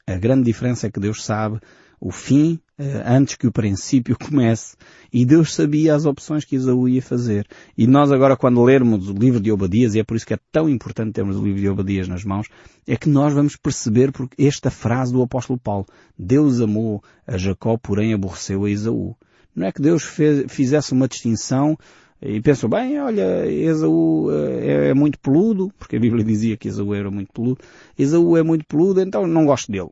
A 0.06 0.16
grande 0.16 0.44
diferença 0.44 0.86
é 0.86 0.90
que 0.90 1.00
Deus 1.00 1.24
sabe 1.24 1.58
o 2.00 2.10
fim 2.10 2.60
uh, 2.78 2.82
antes 3.06 3.36
que 3.36 3.46
o 3.46 3.52
princípio 3.52 4.16
comece. 4.20 4.76
E 5.12 5.24
Deus 5.24 5.54
sabia 5.54 5.94
as 5.94 6.04
opções 6.04 6.44
que 6.44 6.56
Esaú 6.56 6.88
ia 6.88 7.02
fazer. 7.02 7.46
E 7.76 7.86
nós 7.86 8.12
agora 8.12 8.36
quando 8.36 8.62
lermos 8.62 9.08
o 9.08 9.12
livro 9.12 9.40
de 9.40 9.50
Obadias, 9.50 9.94
e 9.94 10.00
é 10.00 10.04
por 10.04 10.16
isso 10.16 10.26
que 10.26 10.34
é 10.34 10.38
tão 10.52 10.68
importante 10.68 11.12
termos 11.12 11.36
o 11.36 11.44
livro 11.44 11.60
de 11.60 11.68
Obadias 11.68 12.08
nas 12.08 12.24
mãos, 12.24 12.48
é 12.86 12.96
que 12.96 13.08
nós 13.08 13.32
vamos 13.32 13.56
perceber 13.56 14.12
porque 14.12 14.42
esta 14.44 14.70
frase 14.70 15.12
do 15.12 15.22
apóstolo 15.22 15.58
Paulo. 15.58 15.86
Deus 16.18 16.60
amou 16.60 17.02
a 17.26 17.36
Jacó, 17.36 17.76
porém 17.76 18.12
aborreceu 18.12 18.64
a 18.64 18.70
Esaú. 18.70 19.16
Não 19.54 19.66
é 19.66 19.72
que 19.72 19.80
Deus 19.80 20.02
fez, 20.02 20.52
fizesse 20.52 20.92
uma 20.92 21.08
distinção 21.08 21.78
e 22.20 22.40
pensou, 22.40 22.68
bem, 22.68 22.98
olha, 23.00 23.46
Esaú 23.46 24.30
é, 24.30 24.90
é, 24.90 24.94
muito 24.94 25.18
peludo, 25.18 25.70
porque 25.78 25.96
a 25.96 26.00
Bíblia 26.00 26.24
dizia 26.24 26.56
que 26.56 26.68
Esaú 26.68 26.94
era 26.94 27.10
muito 27.10 27.32
peludo. 27.32 27.58
Esaú 27.98 28.36
é 28.36 28.42
muito 28.42 28.64
peludo, 28.66 29.00
então 29.00 29.26
não 29.26 29.44
gosto 29.44 29.70
dele. 29.70 29.90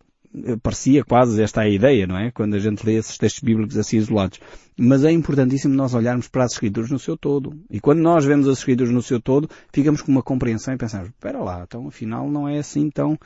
Parecia 0.62 1.04
quase 1.04 1.40
esta 1.40 1.60
a 1.60 1.68
ideia, 1.68 2.06
não 2.06 2.18
é? 2.18 2.30
Quando 2.30 2.54
a 2.54 2.58
gente 2.58 2.84
lê 2.84 2.94
esses 2.94 3.16
textos 3.16 3.42
bíblicos 3.42 3.76
assim 3.76 3.98
isolados. 3.98 4.40
Mas 4.76 5.04
é 5.04 5.12
importantíssimo 5.12 5.74
nós 5.74 5.94
olharmos 5.94 6.26
para 6.26 6.44
as 6.44 6.52
Escrituras 6.52 6.90
no 6.90 6.98
seu 6.98 7.16
todo. 7.16 7.56
E 7.70 7.78
quando 7.78 8.00
nós 8.00 8.24
vemos 8.24 8.48
as 8.48 8.58
Escrituras 8.58 8.92
no 8.92 9.02
seu 9.02 9.20
todo, 9.20 9.48
ficamos 9.72 10.02
com 10.02 10.10
uma 10.10 10.22
compreensão 10.22 10.74
e 10.74 10.76
pensamos, 10.76 11.08
espera 11.08 11.38
lá, 11.38 11.62
então 11.62 11.86
afinal 11.86 12.28
não 12.28 12.48
é 12.48 12.58
assim 12.58 12.90
tão, 12.90 13.16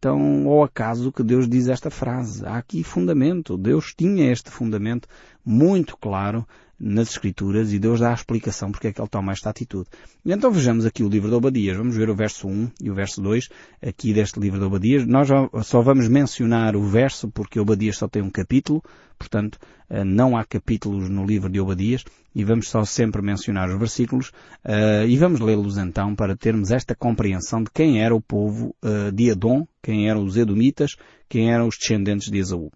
tão 0.00 0.48
ao 0.48 0.64
acaso 0.64 1.12
que 1.12 1.22
Deus 1.22 1.48
diz 1.48 1.68
esta 1.68 1.90
frase. 1.90 2.44
Há 2.44 2.56
aqui 2.56 2.82
fundamento. 2.82 3.56
Deus 3.56 3.94
tinha 3.96 4.32
este 4.32 4.50
fundamento 4.50 5.06
muito 5.46 5.96
claro 5.96 6.44
nas 6.78 7.10
Escrituras 7.10 7.72
e 7.72 7.78
Deus 7.78 8.00
dá 8.00 8.10
a 8.10 8.14
explicação 8.14 8.70
porque 8.70 8.88
é 8.88 8.92
que 8.92 9.00
ele 9.00 9.08
toma 9.08 9.32
esta 9.32 9.48
atitude. 9.48 9.88
Então 10.24 10.50
vejamos 10.50 10.84
aqui 10.84 11.02
o 11.02 11.08
livro 11.08 11.30
de 11.30 11.34
Obadias. 11.34 11.76
Vamos 11.76 11.96
ver 11.96 12.10
o 12.10 12.14
verso 12.14 12.48
1 12.48 12.70
e 12.82 12.90
o 12.90 12.94
verso 12.94 13.22
2 13.22 13.48
aqui 13.82 14.12
deste 14.12 14.38
livro 14.38 14.58
de 14.58 14.66
Obadias. 14.66 15.06
Nós 15.06 15.28
só 15.64 15.80
vamos 15.80 16.08
mencionar 16.08 16.76
o 16.76 16.82
verso 16.82 17.30
porque 17.30 17.58
Obadias 17.58 17.96
só 17.96 18.08
tem 18.08 18.22
um 18.22 18.30
capítulo, 18.30 18.82
portanto 19.18 19.58
eh, 19.88 20.04
não 20.04 20.36
há 20.36 20.44
capítulos 20.44 21.08
no 21.08 21.24
livro 21.24 21.48
de 21.48 21.58
Obadias 21.58 22.04
e 22.34 22.44
vamos 22.44 22.68
só 22.68 22.84
sempre 22.84 23.22
mencionar 23.22 23.70
os 23.70 23.78
versículos 23.78 24.28
uh, 24.62 25.06
e 25.08 25.16
vamos 25.16 25.40
lê-los 25.40 25.78
então 25.78 26.14
para 26.14 26.36
termos 26.36 26.70
esta 26.70 26.94
compreensão 26.94 27.62
de 27.62 27.70
quem 27.70 28.02
era 28.02 28.14
o 28.14 28.20
povo 28.20 28.76
uh, 28.82 29.10
de 29.10 29.30
Edom, 29.30 29.66
quem 29.82 30.10
eram 30.10 30.22
os 30.22 30.36
Edomitas, 30.36 30.96
quem 31.30 31.50
eram 31.50 31.66
os 31.66 31.78
descendentes 31.78 32.30
de 32.30 32.38
Esaú. 32.38 32.70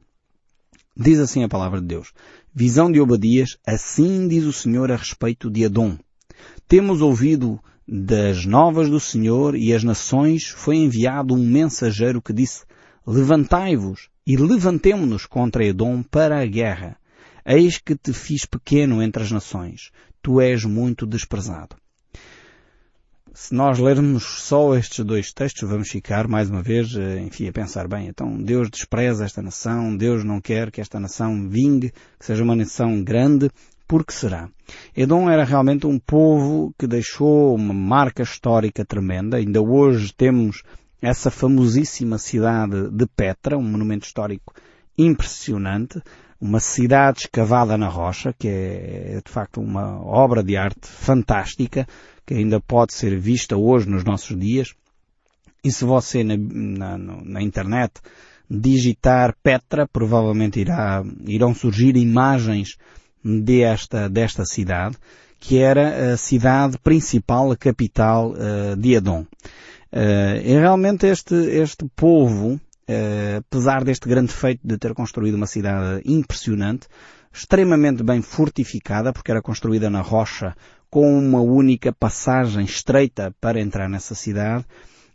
Diz 0.97 1.19
assim 1.19 1.45
a 1.45 1.49
palavra 1.49 1.81
de 1.81 1.87
Deus. 1.87 2.13
Visão 2.53 2.91
de 2.91 3.01
Obadias, 3.01 3.57
assim 3.65 4.27
diz 4.27 4.45
o 4.45 4.53
Senhor 4.53 4.91
a 4.91 4.97
respeito 4.97 5.49
de 5.49 5.65
Adom. 5.65 5.97
Temos 6.67 7.01
ouvido 7.01 7.61
das 7.87 8.45
novas 8.45 8.91
do 8.91 8.99
Senhor 8.99 9.55
e 9.55 9.73
as 9.73 9.85
nações 9.85 10.49
foi 10.49 10.77
enviado 10.77 11.33
um 11.33 11.47
mensageiro 11.47 12.21
que 12.21 12.33
disse, 12.33 12.65
levantai-vos 13.07 14.09
e 14.27 14.37
levantemo-nos 14.37 15.27
contra 15.27 15.65
Edom 15.65 16.03
para 16.03 16.41
a 16.41 16.47
guerra. 16.47 16.97
Eis 17.47 17.79
que 17.79 17.95
te 17.95 18.13
fiz 18.13 18.45
pequeno 18.45 19.01
entre 19.01 19.23
as 19.23 19.31
nações. 19.31 19.93
Tu 20.21 20.41
és 20.41 20.65
muito 20.65 21.07
desprezado 21.07 21.77
se 23.41 23.55
nós 23.55 23.79
lermos 23.79 24.23
só 24.23 24.77
estes 24.77 25.03
dois 25.03 25.33
textos, 25.33 25.67
vamos 25.67 25.89
ficar, 25.89 26.29
mais 26.29 26.51
uma 26.51 26.63
vez, 26.63 26.95
eh, 26.95 27.21
enfim, 27.21 27.49
a 27.49 27.53
pensar, 27.53 27.89
bem, 27.89 28.07
então 28.07 28.37
Deus 28.37 28.69
despreza 28.69 29.25
esta 29.25 29.41
nação, 29.41 29.97
Deus 29.97 30.23
não 30.23 30.43
quer 30.43 30.71
que 30.71 30.79
esta 30.79 31.01
nação 31.01 31.49
vingue, 31.49 31.91
que 32.19 32.27
seja 32.27 32.45
uma 32.45 32.55
nação 32.55 33.03
grande, 33.03 33.51
por 33.89 34.05
que 34.05 34.13
será? 34.13 34.51
Edom 34.95 35.31
era 35.31 35.43
realmente 35.43 35.87
um 35.87 35.99
povo 35.99 36.75
que 36.79 36.87
deixou 36.87 37.55
uma 37.55 37.73
marca 37.73 38.23
histórica 38.23 38.85
tremenda, 38.85 39.39
ainda 39.39 39.63
hoje 39.63 40.13
temos 40.15 40.63
essa 41.01 41.31
famosíssima 41.31 42.19
cidade 42.19 42.91
de 42.91 43.07
Petra, 43.07 43.57
um 43.57 43.63
monumento 43.63 44.05
histórico 44.05 44.53
impressionante, 44.99 45.99
uma 46.41 46.59
cidade 46.59 47.21
escavada 47.21 47.77
na 47.77 47.89
rocha, 47.89 48.35
que 48.39 48.49
é 48.49 49.21
de 49.25 49.31
facto 49.31 49.61
uma 49.61 50.01
obra 50.03 50.43
de 50.43 50.57
arte 50.57 50.87
fantástica, 50.87 51.87
que 52.25 52.35
ainda 52.35 52.61
pode 52.61 52.95
ser 52.95 53.19
vista 53.19 53.57
hoje 53.57 53.89
nos 53.89 54.05
nossos 54.05 54.39
dias. 54.39 54.75
E 55.63 55.71
se 55.71 55.85
você 55.85 56.25
na, 56.25 56.37
na, 56.39 56.99
na 56.99 57.43
internet 57.43 58.01
digitar 58.49 59.35
Petra, 59.43 59.87
provavelmente 59.87 60.59
irá, 60.59 61.05
irão 61.27 61.55
surgir 61.55 61.97
imagens 61.97 62.77
desta, 63.23 64.09
desta 64.09 64.45
cidade, 64.45 64.97
que 65.39 65.59
era 65.59 66.13
a 66.13 66.17
cidade 66.17 66.79
principal, 66.79 67.53
a 67.53 67.57
capital 67.57 68.33
uh, 68.33 68.77
de 68.77 68.95
Edom. 68.95 69.23
Uh, 69.93 70.41
e 70.43 70.59
realmente 70.59 71.07
este, 71.07 71.35
este 71.35 71.85
povo, 71.95 72.61
apesar 73.39 73.85
deste 73.85 74.09
grande 74.09 74.33
feito 74.33 74.61
de 74.65 74.77
ter 74.79 74.95
construído 74.95 75.35
uma 75.35 75.47
cidade 75.47 76.03
impressionante, 76.05 76.89
extremamente 77.33 78.03
bem 78.03 78.21
fortificada, 78.23 79.13
porque 79.13 79.31
era 79.31 79.43
construída 79.43 79.89
na 79.89 80.01
rocha 80.01 80.55
com 80.91 81.17
uma 81.17 81.41
única 81.41 81.93
passagem 81.93 82.65
estreita 82.65 83.35
para 83.41 83.61
entrar 83.61 83.89
nessa 83.89 84.15
cidade. 84.15 84.65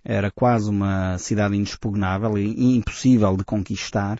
Era 0.03 0.31
quase 0.31 0.69
uma 0.69 1.17
cidade 1.17 1.55
inexpugnável 1.55 2.37
e 2.37 2.77
impossível 2.77 3.35
de 3.35 3.43
conquistar, 3.43 4.19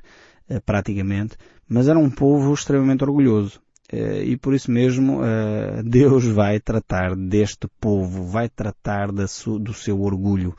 eh, 0.50 0.60
praticamente, 0.60 1.38
mas 1.70 1.88
era 1.88 1.98
um 1.98 2.10
povo 2.10 2.54
extremamente 2.54 3.04
orgulhoso. 3.04 3.62
Eh, 3.92 4.24
e 4.26 4.38
por 4.38 4.54
isso 4.54 4.72
mesmo 4.72 5.24
eh, 5.24 5.84
Deus 5.86 6.26
vai 6.26 6.60
tratar 6.60 7.16
deste 7.16 7.68
povo, 7.80 8.24
vai 8.24 8.50
tratar 8.50 9.12
do 9.12 9.74
seu 9.74 10.02
orgulho. 10.02 10.56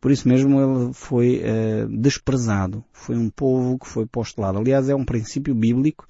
Por 0.00 0.10
isso 0.10 0.28
mesmo 0.28 0.60
ele 0.60 0.92
foi 0.92 1.42
desprezado. 1.90 2.84
Foi 2.92 3.16
um 3.16 3.28
povo 3.28 3.78
que 3.78 3.86
foi 3.86 4.06
posto 4.06 4.36
de 4.36 4.42
lado. 4.42 4.58
Aliás, 4.58 4.88
é 4.88 4.94
um 4.94 5.04
princípio 5.04 5.54
bíblico 5.54 6.06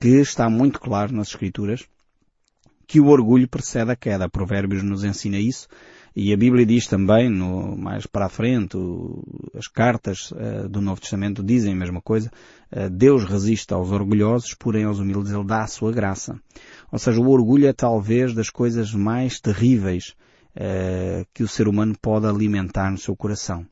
que 0.00 0.08
está 0.08 0.48
muito 0.48 0.80
claro 0.80 1.14
nas 1.14 1.28
Escrituras 1.28 1.86
que 2.90 2.98
o 2.98 3.06
orgulho 3.06 3.46
precede 3.46 3.92
a 3.92 3.94
queda. 3.94 4.28
Provérbios 4.28 4.82
nos 4.82 5.04
ensina 5.04 5.38
isso. 5.38 5.68
E 6.16 6.32
a 6.32 6.36
Bíblia 6.36 6.66
diz 6.66 6.88
também, 6.88 7.30
no, 7.30 7.76
mais 7.76 8.04
para 8.04 8.26
a 8.26 8.28
frente, 8.28 8.76
o, 8.76 9.22
as 9.54 9.68
cartas 9.68 10.32
uh, 10.32 10.68
do 10.68 10.80
Novo 10.80 11.00
Testamento 11.00 11.40
dizem 11.40 11.72
a 11.72 11.76
mesma 11.76 12.02
coisa. 12.02 12.32
Uh, 12.72 12.90
Deus 12.90 13.22
resiste 13.22 13.72
aos 13.72 13.92
orgulhosos, 13.92 14.54
porém 14.54 14.82
aos 14.82 14.98
humildes 14.98 15.30
Ele 15.30 15.44
dá 15.44 15.62
a 15.62 15.68
sua 15.68 15.92
graça. 15.92 16.36
Ou 16.90 16.98
seja, 16.98 17.20
o 17.20 17.30
orgulho 17.30 17.68
é 17.68 17.72
talvez 17.72 18.34
das 18.34 18.50
coisas 18.50 18.92
mais 18.92 19.38
terríveis 19.38 20.16
uh, 20.56 21.26
que 21.34 21.42
o 21.42 21.48
ser 21.48 21.68
humano 21.68 21.94
pode 22.00 22.26
alimentar 22.26 22.90
no 22.90 22.98
seu 22.98 23.16
coração. 23.16 23.66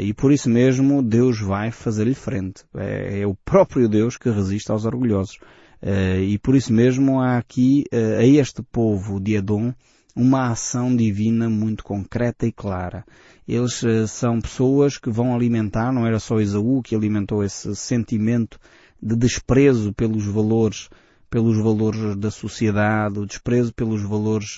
e 0.00 0.14
por 0.14 0.32
isso 0.32 0.48
mesmo 0.48 1.02
Deus 1.02 1.40
vai 1.40 1.70
fazer-lhe 1.70 2.14
frente. 2.14 2.64
É, 2.74 3.20
é 3.20 3.26
o 3.26 3.34
próprio 3.44 3.88
Deus 3.88 4.16
que 4.16 4.30
resiste 4.30 4.70
aos 4.72 4.84
orgulhosos. 4.84 5.38
Uh, 5.80 6.20
e 6.20 6.38
por 6.38 6.56
isso 6.56 6.72
mesmo 6.72 7.20
há 7.20 7.38
aqui, 7.38 7.84
uh, 7.92 8.18
a 8.18 8.24
este 8.24 8.62
povo 8.62 9.20
de 9.20 9.36
Edom, 9.36 9.72
uma 10.14 10.50
ação 10.50 10.94
divina 10.94 11.48
muito 11.48 11.84
concreta 11.84 12.46
e 12.46 12.52
clara. 12.52 13.04
Eles 13.46 13.82
uh, 13.84 14.06
são 14.08 14.40
pessoas 14.40 14.98
que 14.98 15.08
vão 15.08 15.34
alimentar, 15.34 15.92
não 15.92 16.04
era 16.04 16.18
só 16.18 16.40
Esaú 16.40 16.82
que 16.82 16.96
alimentou 16.96 17.44
esse 17.44 17.74
sentimento 17.76 18.58
de 19.00 19.14
desprezo 19.14 19.92
pelos 19.92 20.26
valores, 20.26 20.88
pelos 21.30 21.58
valores 21.58 22.16
da 22.16 22.30
sociedade, 22.30 23.18
o 23.18 23.26
desprezo 23.26 23.72
pelos 23.74 24.02
valores 24.02 24.56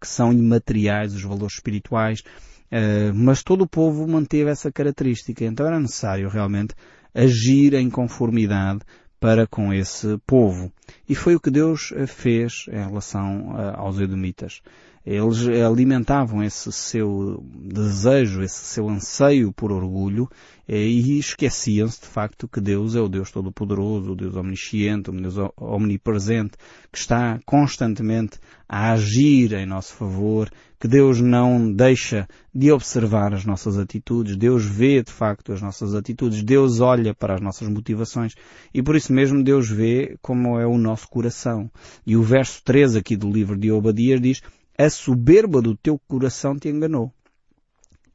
que 0.00 0.06
são 0.06 0.32
imateriais, 0.32 1.14
os 1.14 1.22
valores 1.22 1.54
espirituais, 1.54 2.22
mas 3.14 3.42
todo 3.42 3.62
o 3.62 3.68
povo 3.68 4.06
manteve 4.06 4.50
essa 4.50 4.70
característica. 4.70 5.44
Então 5.44 5.66
era 5.66 5.80
necessário 5.80 6.28
realmente 6.28 6.74
agir 7.14 7.74
em 7.74 7.88
conformidade 7.88 8.80
para 9.24 9.46
com 9.46 9.72
esse 9.72 10.18
povo. 10.26 10.70
E 11.08 11.14
foi 11.14 11.34
o 11.34 11.40
que 11.40 11.50
Deus 11.50 11.92
eh, 11.96 12.06
fez 12.06 12.66
em 12.68 12.84
relação 12.84 13.56
aos 13.74 13.98
Edomitas. 13.98 14.60
Eles 15.06 15.46
alimentavam 15.46 16.42
esse 16.42 16.72
seu 16.72 17.44
desejo, 17.54 18.42
esse 18.42 18.64
seu 18.64 18.88
anseio 18.88 19.52
por 19.52 19.70
orgulho 19.70 20.28
e 20.66 21.18
esqueciam-se 21.18 22.00
de 22.00 22.06
facto 22.06 22.48
que 22.48 22.58
Deus 22.58 22.96
é 22.96 23.00
o 23.00 23.08
Deus 23.08 23.30
Todo-Poderoso, 23.30 24.12
o 24.12 24.16
Deus 24.16 24.34
Omnisciente, 24.34 25.10
o 25.10 25.12
Deus 25.12 25.34
Omnipresente, 25.58 26.56
que 26.90 26.96
está 26.96 27.38
constantemente 27.44 28.38
a 28.66 28.92
agir 28.92 29.52
em 29.52 29.66
nosso 29.66 29.92
favor, 29.92 30.50
que 30.80 30.88
Deus 30.88 31.20
não 31.20 31.70
deixa 31.70 32.26
de 32.54 32.72
observar 32.72 33.34
as 33.34 33.44
nossas 33.44 33.78
atitudes, 33.78 34.36
Deus 34.36 34.64
vê 34.64 35.02
de 35.02 35.12
facto 35.12 35.52
as 35.52 35.60
nossas 35.60 35.94
atitudes, 35.94 36.42
Deus 36.42 36.80
olha 36.80 37.14
para 37.14 37.34
as 37.34 37.42
nossas 37.42 37.68
motivações 37.68 38.32
e 38.72 38.82
por 38.82 38.96
isso 38.96 39.12
mesmo 39.12 39.44
Deus 39.44 39.68
vê 39.68 40.16
como 40.22 40.58
é 40.58 40.66
o 40.66 40.78
nosso 40.78 41.06
coração. 41.08 41.70
E 42.06 42.16
o 42.16 42.22
verso 42.22 42.62
3 42.64 42.96
aqui 42.96 43.16
do 43.16 43.30
livro 43.30 43.56
de 43.56 43.70
Obadias 43.70 44.20
diz 44.20 44.40
a 44.78 44.90
soberba 44.90 45.62
do 45.62 45.76
teu 45.76 45.98
coração 46.08 46.58
te 46.58 46.68
enganou. 46.68 47.12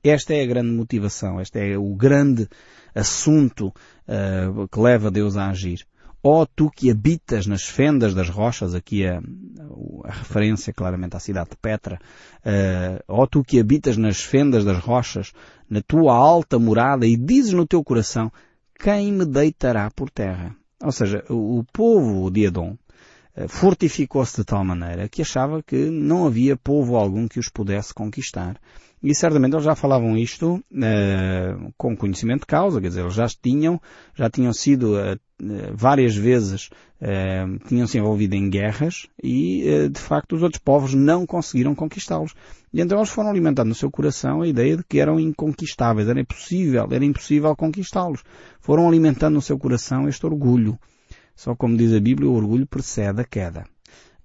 Esta 0.03 0.33
é 0.33 0.43
a 0.43 0.47
grande 0.47 0.71
motivação, 0.71 1.41
este 1.41 1.59
é 1.59 1.77
o 1.77 1.93
grande 1.93 2.47
assunto 2.95 3.67
uh, 3.67 4.67
que 4.67 4.79
leva 4.79 5.11
Deus 5.11 5.35
a 5.35 5.49
agir. 5.49 5.85
Ó 6.21 6.41
oh, 6.41 6.45
tu 6.45 6.69
que 6.69 6.91
habitas 6.91 7.47
nas 7.47 7.63
fendas 7.63 8.13
das 8.13 8.29
rochas, 8.29 8.73
aqui 8.73 9.05
a, 9.05 9.21
a 10.03 10.11
referência 10.11 10.73
claramente 10.73 11.15
à 11.15 11.19
cidade 11.19 11.51
de 11.51 11.57
Petra, 11.57 11.99
uh, 12.45 13.03
ó 13.07 13.23
oh, 13.23 13.27
tu 13.27 13.41
que 13.43 13.59
habitas 13.59 13.95
nas 13.97 14.21
fendas 14.21 14.65
das 14.65 14.79
rochas, 14.79 15.31
na 15.69 15.81
tua 15.81 16.13
alta 16.13 16.59
morada, 16.59 17.05
e 17.05 17.15
dizes 17.15 17.53
no 17.53 17.65
teu 17.65 17.83
coração, 17.83 18.31
quem 18.77 19.11
me 19.11 19.25
deitará 19.25 19.89
por 19.91 20.09
terra? 20.09 20.55
Ou 20.81 20.91
seja, 20.91 21.23
o 21.29 21.63
povo 21.73 22.31
de 22.31 22.45
eh, 22.45 22.51
fortificou-se 23.47 24.35
de 24.35 24.43
tal 24.43 24.63
maneira 24.65 25.07
que 25.07 25.21
achava 25.21 25.63
que 25.63 25.75
não 25.89 26.25
havia 26.25 26.57
povo 26.57 26.95
algum 26.95 27.27
que 27.27 27.39
os 27.39 27.49
pudesse 27.49 27.93
conquistar. 27.93 28.59
E 29.01 29.15
certamente 29.15 29.53
eles 29.53 29.63
já 29.63 29.75
falavam 29.75 30.17
isto 30.17 30.55
uh, 30.55 31.73
com 31.77 31.95
conhecimento 31.95 32.41
de 32.41 32.47
causa, 32.47 32.81
quer 32.81 32.89
dizer, 32.89 33.01
eles 33.01 33.13
já 33.13 33.27
tinham, 33.27 33.81
já 34.13 34.29
tinham 34.29 34.51
sido 34.51 34.95
uh, 34.95 35.17
várias 35.73 36.13
vezes, 36.17 36.69
uh, 37.01 37.65
tinham 37.65 37.87
se 37.87 37.97
envolvido 37.97 38.35
em 38.35 38.49
guerras 38.49 39.07
e, 39.23 39.87
de 39.89 39.99
facto, 39.99 40.35
os 40.35 40.43
outros 40.43 40.61
povos 40.61 40.93
não 40.93 41.25
conseguiram 41.25 41.73
conquistá-los. 41.73 42.35
E 42.73 42.81
então 42.81 42.97
eles 42.97 43.09
foram 43.09 43.29
alimentando 43.29 43.69
no 43.69 43.75
seu 43.75 43.89
coração 43.89 44.41
a 44.41 44.47
ideia 44.47 44.75
de 44.75 44.83
que 44.83 44.99
eram 44.99 45.17
inconquistáveis, 45.17 46.09
era 46.09 46.19
impossível, 46.19 46.85
era 46.91 47.05
impossível 47.05 47.55
conquistá-los. 47.55 48.21
Foram 48.59 48.85
alimentando 48.85 49.35
no 49.35 49.41
seu 49.41 49.57
coração 49.57 50.09
este 50.09 50.25
orgulho. 50.25 50.77
Só 51.39 51.55
como 51.55 51.77
diz 51.77 51.93
a 51.93 52.01
Bíblia, 52.01 52.29
o 52.29 52.35
orgulho 52.35 52.67
precede 52.67 53.21
a 53.21 53.23
queda. 53.23 53.63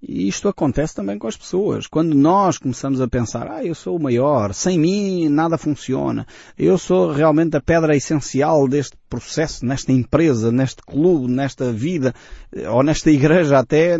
E 0.01 0.27
isto 0.27 0.49
acontece 0.49 0.93
também 0.93 1.17
com 1.17 1.27
as 1.27 1.37
pessoas. 1.37 1.87
Quando 1.87 2.13
nós 2.13 2.57
começamos 2.57 2.99
a 2.99 3.07
pensar, 3.07 3.49
ah, 3.49 3.63
eu 3.63 3.73
sou 3.73 3.95
o 3.95 4.03
maior, 4.03 4.53
sem 4.53 4.77
mim 4.77 5.29
nada 5.29 5.57
funciona, 5.57 6.27
eu 6.59 6.77
sou 6.77 7.13
realmente 7.13 7.55
a 7.55 7.61
pedra 7.61 7.95
essencial 7.95 8.67
deste 8.67 8.97
processo, 9.09 9.65
nesta 9.65 9.93
empresa, 9.93 10.51
neste 10.51 10.81
clube, 10.81 11.31
nesta 11.31 11.71
vida, 11.71 12.13
ou 12.69 12.83
nesta 12.83 13.09
igreja 13.09 13.59
até, 13.59 13.97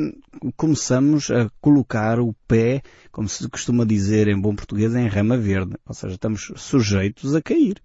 começamos 0.58 1.32
a 1.32 1.50
colocar 1.62 2.20
o 2.20 2.36
pé, 2.46 2.82
como 3.14 3.30
se 3.30 3.48
costuma 3.48 3.86
dizer 3.86 4.28
em 4.28 4.38
bom 4.38 4.54
português, 4.54 4.94
em 4.94 5.08
rama 5.08 5.38
verde. 5.38 5.78
Ou 5.88 5.96
seja, 5.96 6.16
estamos 6.16 6.52
sujeitos 6.58 7.34
a 7.34 7.42
cair. 7.42 7.82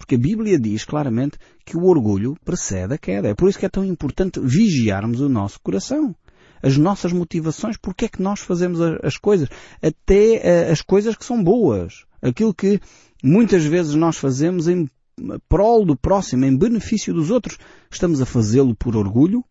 Porque 0.00 0.14
a 0.14 0.18
Bíblia 0.18 0.58
diz 0.58 0.82
claramente 0.82 1.36
que 1.62 1.76
o 1.76 1.84
orgulho 1.84 2.34
precede 2.42 2.94
a 2.94 2.98
queda. 2.98 3.28
É 3.28 3.34
por 3.34 3.50
isso 3.50 3.58
que 3.58 3.66
é 3.66 3.68
tão 3.68 3.84
importante 3.84 4.40
vigiarmos 4.40 5.20
o 5.20 5.28
nosso 5.28 5.60
coração. 5.60 6.16
As 6.62 6.78
nossas 6.78 7.12
motivações, 7.12 7.76
porque 7.76 8.06
é 8.06 8.08
que 8.08 8.22
nós 8.22 8.40
fazemos 8.40 8.80
as 9.02 9.18
coisas. 9.18 9.50
Até 9.82 10.36
eh, 10.36 10.72
as 10.72 10.80
coisas 10.80 11.14
que 11.14 11.24
são 11.24 11.44
boas. 11.44 12.06
Aquilo 12.22 12.54
que 12.54 12.80
muitas 13.22 13.62
vezes 13.66 13.94
nós 13.94 14.16
fazemos 14.16 14.68
em 14.68 14.88
prol 15.50 15.84
do 15.84 15.94
próximo, 15.94 16.46
em 16.46 16.56
benefício 16.56 17.12
dos 17.12 17.30
outros. 17.30 17.58
Estamos 17.90 18.22
a 18.22 18.26
fazê-lo 18.26 18.74
por 18.74 18.96
orgulho, 18.96 19.44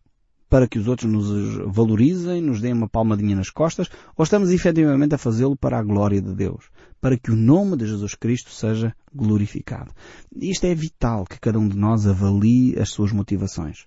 para 0.50 0.66
que 0.66 0.80
os 0.80 0.88
outros 0.88 1.10
nos 1.10 1.56
valorizem, 1.72 2.42
nos 2.42 2.60
deem 2.60 2.74
uma 2.74 2.88
palmadinha 2.88 3.36
nas 3.36 3.50
costas, 3.50 3.88
ou 4.16 4.24
estamos 4.24 4.50
efetivamente 4.50 5.14
a 5.14 5.18
fazê-lo 5.18 5.56
para 5.56 5.78
a 5.78 5.82
glória 5.82 6.20
de 6.20 6.34
Deus, 6.34 6.64
para 7.00 7.16
que 7.16 7.30
o 7.30 7.36
nome 7.36 7.76
de 7.76 7.86
Jesus 7.86 8.16
Cristo 8.16 8.50
seja 8.50 8.92
glorificado. 9.14 9.92
Isto 10.34 10.66
é 10.66 10.74
vital 10.74 11.24
que 11.24 11.38
cada 11.38 11.56
um 11.56 11.68
de 11.68 11.78
nós 11.78 12.04
avalie 12.04 12.76
as 12.80 12.90
suas 12.90 13.12
motivações. 13.12 13.86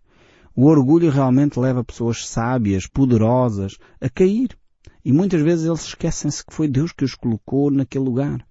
O 0.56 0.68
orgulho 0.68 1.12
realmente 1.12 1.60
leva 1.60 1.84
pessoas 1.84 2.26
sábias, 2.26 2.88
poderosas, 2.88 3.78
a 4.00 4.08
cair. 4.08 4.56
E 5.04 5.12
muitas 5.12 5.42
vezes 5.42 5.66
eles 5.66 5.84
esquecem-se 5.84 6.46
que 6.46 6.54
foi 6.54 6.70
Deus 6.70 6.94
que 6.94 7.04
os 7.04 7.14
colocou 7.14 7.70
naquele 7.70 8.06
lugar. 8.06 8.46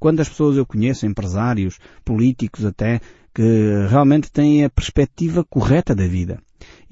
Quantas 0.00 0.28
pessoas 0.28 0.56
eu 0.56 0.66
conheço, 0.66 1.06
empresários, 1.06 1.78
políticos 2.04 2.64
até, 2.64 3.00
que 3.32 3.86
realmente 3.88 4.32
têm 4.32 4.64
a 4.64 4.70
perspectiva 4.70 5.44
correta 5.44 5.94
da 5.94 6.06
vida 6.06 6.42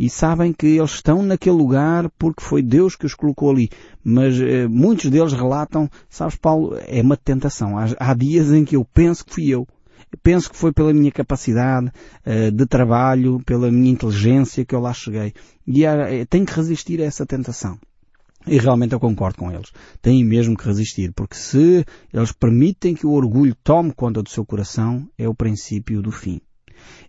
e 0.01 0.09
sabem 0.09 0.51
que 0.51 0.67
eles 0.67 0.93
estão 0.93 1.23
naquele 1.23 1.57
lugar 1.57 2.09
porque 2.19 2.43
foi 2.43 2.63
Deus 2.63 2.97
que 2.97 3.05
os 3.05 3.13
colocou 3.13 3.51
ali. 3.51 3.69
Mas 4.03 4.41
eh, 4.41 4.67
muitos 4.67 5.11
deles 5.11 5.35
relatam, 5.35 5.91
sabes 6.09 6.37
Paulo, 6.37 6.75
é 6.89 7.03
uma 7.03 7.19
tentação. 7.19 7.77
Há, 7.77 7.85
há, 7.99 8.15
dias 8.15 8.51
em 8.51 8.65
que 8.65 8.77
eu 8.77 8.83
penso 8.83 9.27
que 9.27 9.35
fui 9.35 9.49
eu. 9.51 9.69
Penso 10.23 10.49
que 10.49 10.57
foi 10.57 10.73
pela 10.73 10.95
minha 10.95 11.13
capacidade 11.13 11.93
eh, 12.25 12.51
de 12.51 12.65
trabalho, 12.65 13.43
pela 13.45 13.71
minha 13.71 13.93
inteligência 13.93 14.65
que 14.65 14.75
eu 14.75 14.81
lá 14.81 14.95
cheguei. 14.95 15.35
E 15.67 15.85
há, 15.85 16.11
eh, 16.11 16.25
tenho 16.25 16.47
que 16.47 16.55
resistir 16.55 17.03
a 17.03 17.05
essa 17.05 17.27
tentação. 17.27 17.79
E 18.47 18.57
realmente 18.57 18.95
eu 18.95 19.01
concordo 19.01 19.37
com 19.37 19.53
eles. 19.53 19.71
Têm 20.01 20.25
mesmo 20.25 20.57
que 20.57 20.65
resistir, 20.65 21.13
porque 21.13 21.37
se 21.37 21.85
eles 22.11 22.33
permitem 22.33 22.95
que 22.95 23.07
o 23.07 23.13
orgulho 23.13 23.55
tome 23.63 23.93
conta 23.93 24.23
do 24.23 24.31
seu 24.31 24.47
coração, 24.47 25.07
é 25.19 25.29
o 25.29 25.35
princípio 25.35 26.01
do 26.01 26.11
fim. 26.11 26.41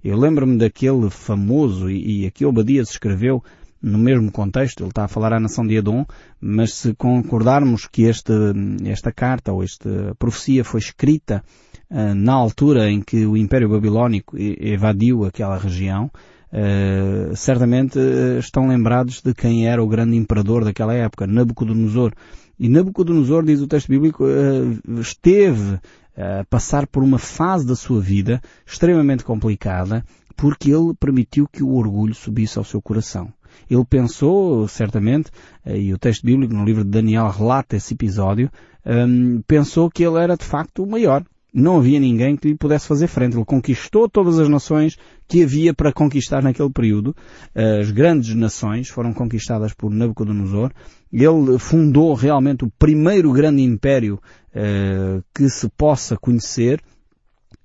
Eu 0.03 0.17
lembro-me 0.17 0.57
daquele 0.57 1.09
famoso, 1.09 1.89
e, 1.89 2.23
e 2.23 2.27
aqui 2.27 2.45
Obadias 2.45 2.89
escreveu 2.89 3.43
no 3.81 3.97
mesmo 3.97 4.31
contexto, 4.31 4.83
ele 4.83 4.89
está 4.89 5.05
a 5.05 5.07
falar 5.07 5.33
à 5.33 5.39
nação 5.39 5.65
de 5.65 5.75
Edom, 5.75 6.05
mas 6.39 6.75
se 6.75 6.93
concordarmos 6.93 7.87
que 7.87 8.03
este, 8.03 8.31
esta 8.85 9.11
carta 9.11 9.51
ou 9.51 9.63
esta 9.63 10.13
profecia 10.19 10.63
foi 10.63 10.79
escrita 10.79 11.43
uh, 11.89 12.13
na 12.13 12.33
altura 12.33 12.91
em 12.91 13.01
que 13.01 13.25
o 13.25 13.35
Império 13.35 13.69
Babilónico 13.69 14.37
evadiu 14.37 15.25
aquela 15.25 15.57
região, 15.57 16.11
uh, 16.53 17.35
certamente 17.35 17.97
uh, 17.97 18.37
estão 18.37 18.67
lembrados 18.67 19.21
de 19.21 19.33
quem 19.33 19.67
era 19.67 19.83
o 19.83 19.87
grande 19.87 20.15
imperador 20.15 20.63
daquela 20.63 20.93
época, 20.93 21.25
Nabucodonosor. 21.25 22.13
E 22.59 22.69
Nabucodonosor, 22.69 23.43
diz 23.43 23.59
o 23.61 23.67
texto 23.67 23.87
bíblico, 23.87 24.23
esteve 24.99 25.79
a 26.21 26.45
passar 26.45 26.85
por 26.87 27.03
uma 27.03 27.17
fase 27.17 27.65
da 27.65 27.75
sua 27.75 27.99
vida 27.99 28.41
extremamente 28.65 29.23
complicada 29.23 30.03
porque 30.35 30.71
ele 30.71 30.93
permitiu 30.99 31.47
que 31.47 31.61
o 31.61 31.75
orgulho 31.75 32.15
subisse 32.15 32.57
ao 32.57 32.63
seu 32.63 32.81
coração. 32.81 33.31
Ele 33.69 33.85
pensou, 33.85 34.67
certamente, 34.67 35.29
eh, 35.65 35.77
e 35.77 35.93
o 35.93 35.97
texto 35.97 36.25
bíblico 36.25 36.53
no 36.53 36.65
livro 36.65 36.83
de 36.83 36.89
Daniel 36.89 37.29
relata 37.29 37.75
esse 37.75 37.93
episódio, 37.93 38.49
um, 38.85 39.41
pensou 39.41 39.89
que 39.89 40.03
ele 40.03 40.17
era 40.17 40.35
de 40.35 40.43
facto 40.43 40.83
o 40.83 40.87
maior. 40.87 41.23
Não 41.53 41.77
havia 41.77 41.99
ninguém 41.99 42.37
que 42.37 42.47
lhe 42.47 42.55
pudesse 42.55 42.87
fazer 42.87 43.07
frente. 43.07 43.35
Ele 43.35 43.43
conquistou 43.43 44.07
todas 44.07 44.39
as 44.39 44.47
nações 44.47 44.97
que 45.27 45.43
havia 45.43 45.73
para 45.73 45.91
conquistar 45.91 46.41
naquele 46.41 46.69
período. 46.69 47.13
As 47.53 47.91
grandes 47.91 48.33
nações 48.33 48.87
foram 48.87 49.13
conquistadas 49.13 49.73
por 49.73 49.91
Nabucodonosor. 49.91 50.71
Ele 51.11 51.59
fundou 51.59 52.13
realmente 52.13 52.63
o 52.63 52.71
primeiro 52.79 53.33
grande 53.33 53.61
império 53.61 54.17
uh, 54.55 55.21
que 55.35 55.49
se 55.49 55.67
possa 55.69 56.15
conhecer 56.15 56.81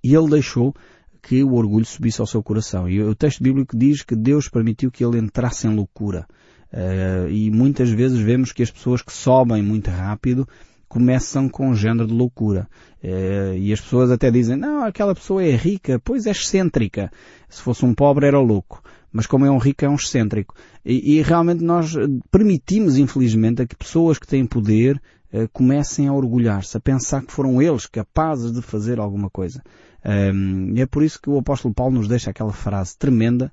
e 0.02 0.14
ele 0.14 0.30
deixou 0.30 0.74
que 1.22 1.44
o 1.44 1.54
orgulho 1.54 1.84
subisse 1.84 2.20
ao 2.20 2.26
seu 2.26 2.42
coração. 2.42 2.88
E 2.88 3.00
o 3.00 3.14
texto 3.14 3.42
bíblico 3.42 3.76
diz 3.76 4.02
que 4.02 4.16
Deus 4.16 4.48
permitiu 4.48 4.90
que 4.90 5.04
ele 5.04 5.18
entrasse 5.18 5.66
em 5.66 5.74
loucura. 5.74 6.26
Uh, 6.72 7.30
e 7.30 7.50
muitas 7.52 7.90
vezes 7.90 8.18
vemos 8.18 8.52
que 8.52 8.64
as 8.64 8.70
pessoas 8.70 9.00
que 9.00 9.12
sobem 9.12 9.62
muito 9.62 9.90
rápido 9.90 10.46
começam 10.88 11.48
com 11.48 11.68
um 11.70 11.74
género 11.74 12.06
de 12.06 12.14
loucura. 12.14 12.68
Uh, 13.02 13.54
e 13.56 13.72
as 13.72 13.80
pessoas 13.80 14.10
até 14.10 14.30
dizem, 14.30 14.56
não, 14.56 14.84
aquela 14.84 15.14
pessoa 15.14 15.42
é 15.42 15.54
rica, 15.54 16.00
pois 16.02 16.26
é 16.26 16.30
excêntrica. 16.30 17.10
Se 17.48 17.62
fosse 17.62 17.84
um 17.84 17.94
pobre 17.94 18.26
era 18.26 18.40
louco. 18.40 18.82
Mas 19.12 19.26
como 19.26 19.46
é 19.46 19.50
um 19.50 19.58
rico 19.58 19.84
é 19.84 19.88
um 19.88 19.94
excêntrico. 19.94 20.54
E, 20.84 21.16
e 21.16 21.22
realmente 21.22 21.62
nós 21.64 21.94
permitimos, 22.30 22.98
infelizmente, 22.98 23.62
a 23.62 23.66
que 23.66 23.76
pessoas 23.76 24.18
que 24.18 24.26
têm 24.26 24.46
poder 24.46 25.00
uh, 25.32 25.48
comecem 25.52 26.08
a 26.08 26.12
orgulhar-se, 26.12 26.76
a 26.76 26.80
pensar 26.80 27.22
que 27.22 27.32
foram 27.32 27.62
eles 27.62 27.86
capazes 27.86 28.52
de 28.52 28.60
fazer 28.62 28.98
alguma 28.98 29.30
coisa. 29.30 29.62
Um, 30.04 30.72
e 30.76 30.80
é 30.80 30.86
por 30.86 31.02
isso 31.02 31.20
que 31.20 31.28
o 31.28 31.38
apóstolo 31.38 31.74
Paulo 31.74 31.94
nos 31.94 32.06
deixa 32.06 32.30
aquela 32.30 32.52
frase 32.52 32.96
tremenda 32.96 33.50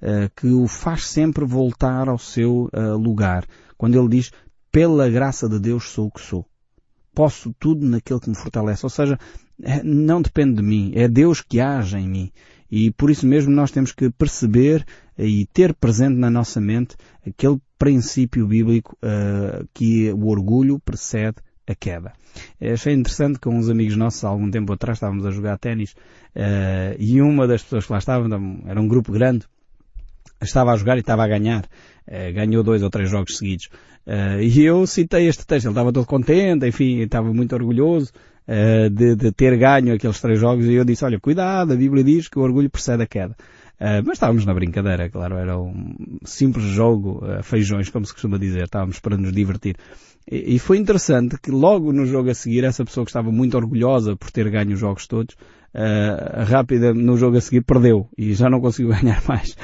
uh, 0.00 0.30
que 0.36 0.48
o 0.48 0.68
faz 0.68 1.06
sempre 1.06 1.44
voltar 1.44 2.08
ao 2.08 2.18
seu 2.18 2.70
uh, 2.72 2.96
lugar. 2.96 3.44
Quando 3.76 3.98
ele 3.98 4.08
diz, 4.08 4.30
pela 4.70 5.08
graça 5.08 5.48
de 5.48 5.58
Deus 5.58 5.90
sou 5.90 6.06
o 6.06 6.10
que 6.10 6.20
sou. 6.20 6.46
Posso 7.16 7.54
tudo 7.58 7.86
naquele 7.86 8.20
que 8.20 8.28
me 8.28 8.36
fortalece. 8.36 8.84
Ou 8.84 8.90
seja, 8.90 9.18
é, 9.62 9.82
não 9.82 10.20
depende 10.20 10.56
de 10.56 10.62
mim. 10.62 10.92
É 10.94 11.08
Deus 11.08 11.40
que 11.40 11.58
age 11.58 11.96
em 11.96 12.06
mim. 12.06 12.32
E 12.70 12.90
por 12.90 13.10
isso 13.10 13.26
mesmo 13.26 13.50
nós 13.50 13.70
temos 13.70 13.90
que 13.90 14.10
perceber 14.10 14.84
e 15.18 15.46
ter 15.46 15.72
presente 15.72 16.16
na 16.16 16.30
nossa 16.30 16.60
mente 16.60 16.94
aquele 17.26 17.58
princípio 17.78 18.46
bíblico 18.46 18.96
uh, 19.02 19.66
que 19.72 20.12
o 20.12 20.26
orgulho 20.26 20.78
precede 20.78 21.36
a 21.66 21.74
queda. 21.74 22.12
Achei 22.60 22.92
interessante 22.92 23.40
que 23.40 23.48
uns 23.48 23.70
amigos 23.70 23.96
nossos, 23.96 24.22
há 24.24 24.28
algum 24.28 24.50
tempo 24.50 24.74
atrás, 24.74 24.98
estávamos 24.98 25.24
a 25.24 25.30
jogar 25.30 25.58
ténis 25.58 25.92
uh, 26.34 26.94
e 26.98 27.22
uma 27.22 27.46
das 27.46 27.62
pessoas 27.62 27.86
que 27.86 27.92
lá 27.92 27.98
estavam, 27.98 28.62
era 28.66 28.80
um 28.80 28.86
grupo 28.86 29.10
grande, 29.10 29.46
estava 30.40 30.72
a 30.72 30.76
jogar 30.76 30.96
e 30.96 31.00
estava 31.00 31.24
a 31.24 31.28
ganhar. 31.28 31.64
Uh, 32.06 32.32
ganhou 32.34 32.62
dois 32.62 32.82
ou 32.82 32.90
três 32.90 33.10
jogos 33.10 33.36
seguidos. 33.36 33.66
Uh, 34.06 34.40
e 34.40 34.64
eu 34.64 34.86
citei 34.86 35.26
este 35.26 35.46
texto. 35.46 35.66
Ele 35.66 35.72
estava 35.72 35.92
todo 35.92 36.06
contente, 36.06 36.66
enfim, 36.66 37.00
estava 37.00 37.32
muito 37.32 37.54
orgulhoso 37.54 38.12
de, 38.92 39.16
de, 39.16 39.32
ter 39.32 39.58
ganho 39.58 39.92
aqueles 39.92 40.20
três 40.20 40.38
jogos. 40.38 40.66
E 40.66 40.74
eu 40.74 40.84
disse, 40.84 41.04
olha, 41.04 41.18
cuidado, 41.18 41.72
a 41.72 41.76
Bíblia 41.76 42.04
diz 42.04 42.28
que 42.28 42.38
o 42.38 42.42
orgulho 42.42 42.70
precede 42.70 43.02
a 43.02 43.06
queda. 43.06 43.36
Mas 44.04 44.14
estávamos 44.14 44.46
na 44.46 44.54
brincadeira, 44.54 45.10
claro, 45.10 45.34
era 45.34 45.58
um 45.58 46.18
simples 46.24 46.64
jogo, 46.64 47.22
feijões, 47.42 47.90
como 47.90 48.06
se 48.06 48.12
costuma 48.12 48.38
dizer, 48.38 48.62
estávamos 48.62 49.00
para 49.00 49.16
nos 49.16 49.32
divertir. 49.32 49.76
E, 50.30 50.56
e, 50.56 50.58
foi 50.58 50.78
interessante 50.78 51.38
que 51.40 51.52
logo 51.52 51.92
no 51.92 52.04
jogo 52.04 52.30
a 52.30 52.34
seguir, 52.34 52.64
essa 52.64 52.84
pessoa 52.84 53.04
que 53.04 53.10
estava 53.10 53.30
muito 53.30 53.56
orgulhosa 53.56 54.16
por 54.16 54.30
ter 54.30 54.50
ganho 54.50 54.74
os 54.74 54.80
jogos 54.80 55.06
todos, 55.06 55.36
uh, 55.76 56.44
rápida 56.44 56.94
no 56.94 57.16
jogo 57.18 57.36
a 57.36 57.40
seguir 57.40 57.60
perdeu 57.60 58.08
e 58.16 58.32
já 58.32 58.48
não 58.48 58.60
conseguiu 58.60 58.90
ganhar 58.96 59.22
mais. 59.28 59.54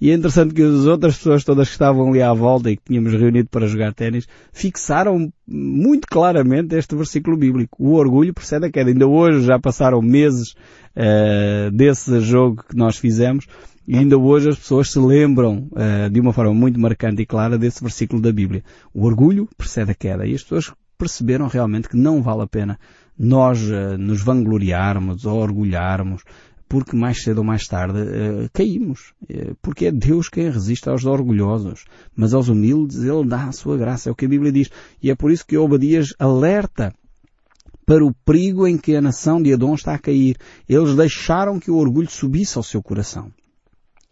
E 0.00 0.10
é 0.10 0.14
interessante 0.14 0.52
que 0.52 0.62
as 0.62 0.84
outras 0.84 1.16
pessoas 1.16 1.44
todas 1.44 1.68
que 1.68 1.74
estavam 1.74 2.08
ali 2.08 2.20
à 2.20 2.32
volta 2.34 2.70
e 2.70 2.76
que 2.76 2.82
tínhamos 2.84 3.12
reunido 3.12 3.48
para 3.48 3.66
jogar 3.66 3.94
ténis, 3.94 4.26
fixaram 4.52 5.32
muito 5.46 6.06
claramente 6.08 6.74
este 6.74 6.94
versículo 6.94 7.36
bíblico. 7.36 7.82
O 7.82 7.94
orgulho 7.94 8.34
precede 8.34 8.66
a 8.66 8.70
queda. 8.70 8.90
Ainda 8.90 9.06
hoje 9.06 9.46
já 9.46 9.58
passaram 9.58 10.02
meses 10.02 10.54
uh, 10.96 11.70
desse 11.70 12.20
jogo 12.20 12.64
que 12.68 12.76
nós 12.76 12.96
fizemos 12.96 13.46
E 13.86 13.96
ainda 13.96 14.18
hoje 14.18 14.48
as 14.48 14.58
pessoas 14.58 14.90
se 14.90 14.98
lembram 14.98 15.68
uh, 15.72 16.10
de 16.10 16.20
uma 16.20 16.32
forma 16.32 16.52
muito 16.52 16.78
marcante 16.78 17.22
e 17.22 17.26
clara 17.26 17.56
desse 17.56 17.80
versículo 17.80 18.20
da 18.20 18.32
Bíblia. 18.32 18.62
O 18.92 19.06
orgulho 19.06 19.48
precede 19.56 19.92
a 19.92 19.94
queda. 19.94 20.26
E 20.26 20.34
as 20.34 20.42
pessoas 20.42 20.72
perceberam 20.98 21.46
realmente 21.46 21.88
que 21.88 21.96
não 21.96 22.22
vale 22.22 22.42
a 22.42 22.46
pena 22.46 22.78
nós 23.24 23.62
uh, 23.62 23.96
nos 23.96 24.20
vangloriarmos 24.20 25.24
ou 25.24 25.38
orgulharmos 25.38 26.24
porque 26.68 26.96
mais 26.96 27.22
cedo 27.22 27.38
ou 27.38 27.44
mais 27.44 27.68
tarde 27.68 28.00
uh, 28.00 28.50
caímos. 28.52 29.12
Uh, 29.22 29.54
porque 29.62 29.86
é 29.86 29.92
Deus 29.92 30.28
quem 30.28 30.50
resiste 30.50 30.88
aos 30.88 31.04
orgulhosos. 31.04 31.84
Mas 32.16 32.34
aos 32.34 32.48
humildes 32.48 32.96
Ele 33.04 33.28
dá 33.28 33.44
a 33.44 33.52
sua 33.52 33.76
graça. 33.76 34.08
É 34.08 34.12
o 34.12 34.14
que 34.14 34.24
a 34.24 34.28
Bíblia 34.28 34.50
diz. 34.50 34.70
E 35.00 35.08
é 35.08 35.14
por 35.14 35.30
isso 35.30 35.46
que 35.46 35.56
Obadias 35.56 36.12
alerta 36.18 36.92
para 37.86 38.04
o 38.04 38.12
perigo 38.24 38.66
em 38.66 38.76
que 38.76 38.96
a 38.96 39.00
nação 39.00 39.40
de 39.40 39.50
Edom 39.50 39.74
está 39.74 39.94
a 39.94 39.98
cair. 39.98 40.36
Eles 40.68 40.96
deixaram 40.96 41.60
que 41.60 41.70
o 41.70 41.76
orgulho 41.76 42.10
subisse 42.10 42.58
ao 42.58 42.64
seu 42.64 42.82
coração. 42.82 43.30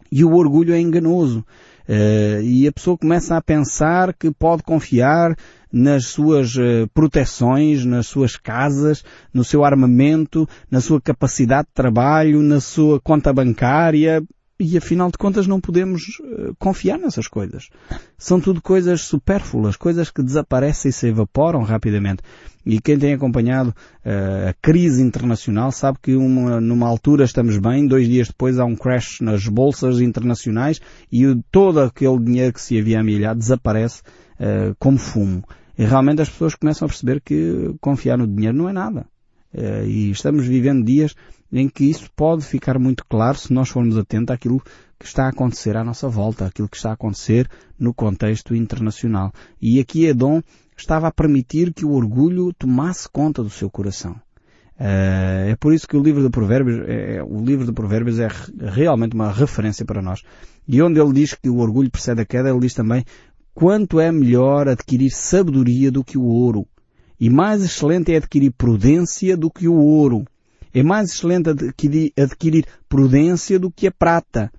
E 0.09 0.23
o 0.23 0.33
orgulho 0.33 0.73
é 0.73 0.79
enganoso. 0.79 1.45
Uh, 1.87 2.41
e 2.41 2.67
a 2.67 2.71
pessoa 2.71 2.97
começa 2.97 3.35
a 3.35 3.41
pensar 3.41 4.13
que 4.13 4.31
pode 4.31 4.63
confiar 4.63 5.35
nas 5.71 6.07
suas 6.07 6.55
uh, 6.55 6.87
proteções, 6.93 7.85
nas 7.85 8.07
suas 8.07 8.35
casas, 8.35 9.03
no 9.33 9.43
seu 9.43 9.63
armamento, 9.63 10.47
na 10.69 10.81
sua 10.81 11.01
capacidade 11.01 11.67
de 11.67 11.73
trabalho, 11.73 12.41
na 12.41 12.59
sua 12.59 12.99
conta 12.99 13.33
bancária, 13.33 14.23
e 14.61 14.77
afinal 14.77 15.09
de 15.09 15.17
contas 15.17 15.47
não 15.47 15.59
podemos 15.59 16.19
uh, 16.19 16.55
confiar 16.59 16.99
nessas 16.99 17.27
coisas. 17.27 17.69
São 18.15 18.39
tudo 18.39 18.61
coisas 18.61 19.01
supérfluas, 19.01 19.75
coisas 19.75 20.11
que 20.11 20.21
desaparecem 20.21 20.89
e 20.89 20.93
se 20.93 21.07
evaporam 21.07 21.63
rapidamente. 21.63 22.21
E 22.63 22.79
quem 22.79 22.97
tem 22.99 23.13
acompanhado 23.13 23.69
uh, 23.69 24.49
a 24.49 24.53
crise 24.61 25.01
internacional 25.01 25.71
sabe 25.71 25.97
que 25.99 26.15
uma, 26.15 26.61
numa 26.61 26.87
altura 26.87 27.25
estamos 27.25 27.57
bem, 27.57 27.87
dois 27.87 28.07
dias 28.07 28.27
depois 28.27 28.59
há 28.59 28.65
um 28.65 28.75
crash 28.75 29.19
nas 29.19 29.47
bolsas 29.47 29.99
internacionais 29.99 30.79
e 31.11 31.25
o, 31.25 31.41
todo 31.51 31.79
aquele 31.79 32.19
dinheiro 32.19 32.53
que 32.53 32.61
se 32.61 32.77
havia 32.77 32.99
amilhado 32.99 33.39
desaparece 33.39 34.03
uh, 34.39 34.75
como 34.77 34.99
fumo. 34.99 35.43
E 35.75 35.83
realmente 35.83 36.21
as 36.21 36.29
pessoas 36.29 36.53
começam 36.53 36.85
a 36.85 36.89
perceber 36.89 37.19
que 37.21 37.73
confiar 37.81 38.15
no 38.15 38.27
dinheiro 38.27 38.55
não 38.55 38.69
é 38.69 38.73
nada. 38.73 39.07
e 39.87 40.11
estamos 40.11 40.45
vivendo 40.45 40.85
dias 40.85 41.15
em 41.51 41.67
que 41.67 41.89
isso 41.89 42.09
pode 42.15 42.43
ficar 42.43 42.79
muito 42.79 43.05
claro 43.05 43.37
se 43.37 43.51
nós 43.51 43.69
formos 43.69 43.97
atentos 43.97 44.33
àquilo 44.33 44.61
que 44.97 45.05
está 45.05 45.25
a 45.25 45.29
acontecer 45.29 45.75
à 45.75 45.83
nossa 45.83 46.07
volta, 46.07 46.45
àquilo 46.45 46.69
que 46.69 46.77
está 46.77 46.91
a 46.91 46.93
acontecer 46.93 47.49
no 47.77 47.93
contexto 47.93 48.55
internacional. 48.55 49.33
E 49.61 49.79
aqui 49.79 50.05
Edom 50.05 50.41
estava 50.77 51.07
a 51.07 51.11
permitir 51.11 51.73
que 51.73 51.85
o 51.85 51.91
orgulho 51.91 52.53
tomasse 52.53 53.09
conta 53.09 53.43
do 53.43 53.49
seu 53.49 53.69
coração. 53.69 54.15
Uh, 54.79 55.49
é 55.49 55.55
por 55.59 55.73
isso 55.73 55.87
que 55.87 55.95
o 55.95 56.01
livro 56.01 56.23
de 56.23 56.29
Provérbios, 56.29 56.79
é, 56.87 57.17
é, 57.17 57.23
o 57.23 57.43
livro 57.43 57.65
de 57.65 57.71
Provérbios 57.71 58.19
é 58.19 58.27
realmente 58.57 59.13
uma 59.13 59.31
referência 59.31 59.85
para 59.85 60.01
nós. 60.01 60.21
E 60.67 60.81
onde 60.81 60.99
ele 60.99 61.13
diz 61.13 61.35
que 61.35 61.49
o 61.49 61.57
orgulho 61.57 61.91
precede 61.91 62.21
a 62.21 62.25
queda, 62.25 62.49
ele 62.49 62.59
diz 62.59 62.73
também 62.73 63.05
quanto 63.53 63.99
é 63.99 64.11
melhor 64.11 64.67
adquirir 64.67 65.11
sabedoria 65.11 65.91
do 65.91 66.03
que 66.03 66.17
o 66.17 66.23
ouro. 66.23 66.65
E 67.19 67.29
mais 67.29 67.63
excelente 67.63 68.11
é 68.11 68.17
adquirir 68.17 68.51
prudência 68.51 69.37
do 69.37 69.51
que 69.51 69.67
o 69.67 69.75
ouro. 69.75 70.25
É 70.73 70.81
mais 70.81 71.11
excelente 71.11 71.49
adquirir, 71.49 72.65
prudência 72.87 73.59
do 73.59 73.71
que 73.71 73.87
a 73.87 73.91
prata, 73.91 74.51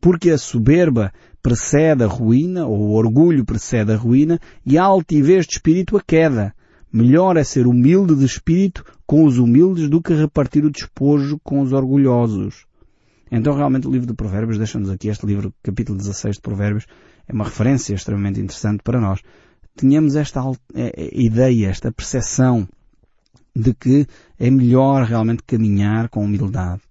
porque 0.00 0.30
a 0.30 0.38
soberba 0.38 1.12
precede 1.42 2.04
a 2.04 2.06
ruína, 2.06 2.66
ou 2.66 2.78
o 2.78 2.92
orgulho 2.92 3.44
precede 3.44 3.92
a 3.92 3.96
ruína, 3.96 4.38
e 4.64 4.78
a 4.78 4.84
altivez 4.84 5.46
de 5.46 5.54
espírito 5.54 5.96
a 5.96 6.00
queda. 6.00 6.54
Melhor 6.92 7.36
é 7.36 7.44
ser 7.44 7.66
humilde 7.66 8.14
de 8.14 8.24
espírito 8.24 8.84
com 9.06 9.24
os 9.24 9.38
humildes 9.38 9.88
do 9.88 10.00
que 10.00 10.14
repartir 10.14 10.64
o 10.64 10.70
despojo 10.70 11.38
com 11.42 11.60
os 11.60 11.72
orgulhosos. 11.72 12.64
Então 13.30 13.54
realmente 13.54 13.88
o 13.88 13.90
livro 13.90 14.06
de 14.06 14.14
Provérbios 14.14 14.56
deixa-nos 14.56 14.88
aqui, 14.88 15.08
este 15.08 15.26
livro, 15.26 15.52
capítulo 15.62 15.98
16 15.98 16.36
de 16.36 16.42
Provérbios, 16.42 16.86
é 17.26 17.32
uma 17.32 17.44
referência 17.44 17.94
extremamente 17.94 18.40
interessante 18.40 18.82
para 18.82 19.00
nós. 19.00 19.20
Tenhamos 19.74 20.16
esta 20.16 20.40
é, 20.74 20.92
é, 20.96 21.10
ideia, 21.12 21.68
esta 21.68 21.92
percepção 21.92 22.68
de 23.56 23.72
que 23.72 24.06
é 24.38 24.50
melhor 24.50 25.02
realmente 25.04 25.42
caminhar 25.42 26.08
com 26.08 26.24
humildade, 26.24 26.82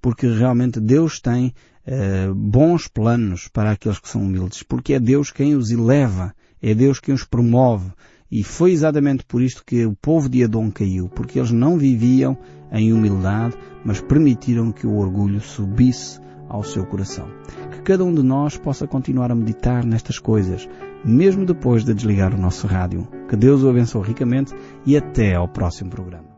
porque 0.00 0.28
realmente 0.28 0.78
Deus 0.78 1.18
tem 1.18 1.54
uh, 1.86 2.34
bons 2.34 2.86
planos 2.86 3.48
para 3.48 3.72
aqueles 3.72 3.98
que 3.98 4.08
são 4.08 4.22
humildes, 4.22 4.62
porque 4.62 4.94
é 4.94 5.00
Deus 5.00 5.30
quem 5.30 5.54
os 5.54 5.70
eleva, 5.70 6.34
é 6.62 6.74
Deus 6.74 7.00
quem 7.00 7.14
os 7.14 7.24
promove. 7.24 7.90
E 8.30 8.44
foi 8.44 8.70
exatamente 8.70 9.24
por 9.24 9.42
isto 9.42 9.64
que 9.64 9.84
o 9.84 9.96
povo 9.96 10.28
de 10.28 10.44
Adão 10.44 10.70
caiu, 10.70 11.08
porque 11.08 11.38
eles 11.38 11.50
não 11.50 11.76
viviam 11.76 12.38
em 12.70 12.92
humildade, 12.92 13.56
mas 13.84 14.00
permitiram 14.00 14.70
que 14.70 14.86
o 14.86 14.96
orgulho 14.96 15.40
subisse 15.40 16.20
ao 16.48 16.62
seu 16.62 16.84
coração. 16.84 17.28
Que 17.72 17.82
cada 17.82 18.04
um 18.04 18.14
de 18.14 18.22
nós 18.22 18.56
possa 18.56 18.86
continuar 18.86 19.32
a 19.32 19.34
meditar 19.34 19.84
nestas 19.84 20.18
coisas, 20.18 20.68
mesmo 21.04 21.44
depois 21.44 21.84
de 21.84 21.94
desligar 21.94 22.34
o 22.34 22.40
nosso 22.40 22.66
rádio. 22.66 23.06
Que 23.28 23.36
Deus 23.36 23.62
o 23.62 23.68
abençoe 23.68 24.08
ricamente 24.08 24.54
e 24.86 24.96
até 24.96 25.34
ao 25.34 25.48
próximo 25.48 25.90
programa. 25.90 26.29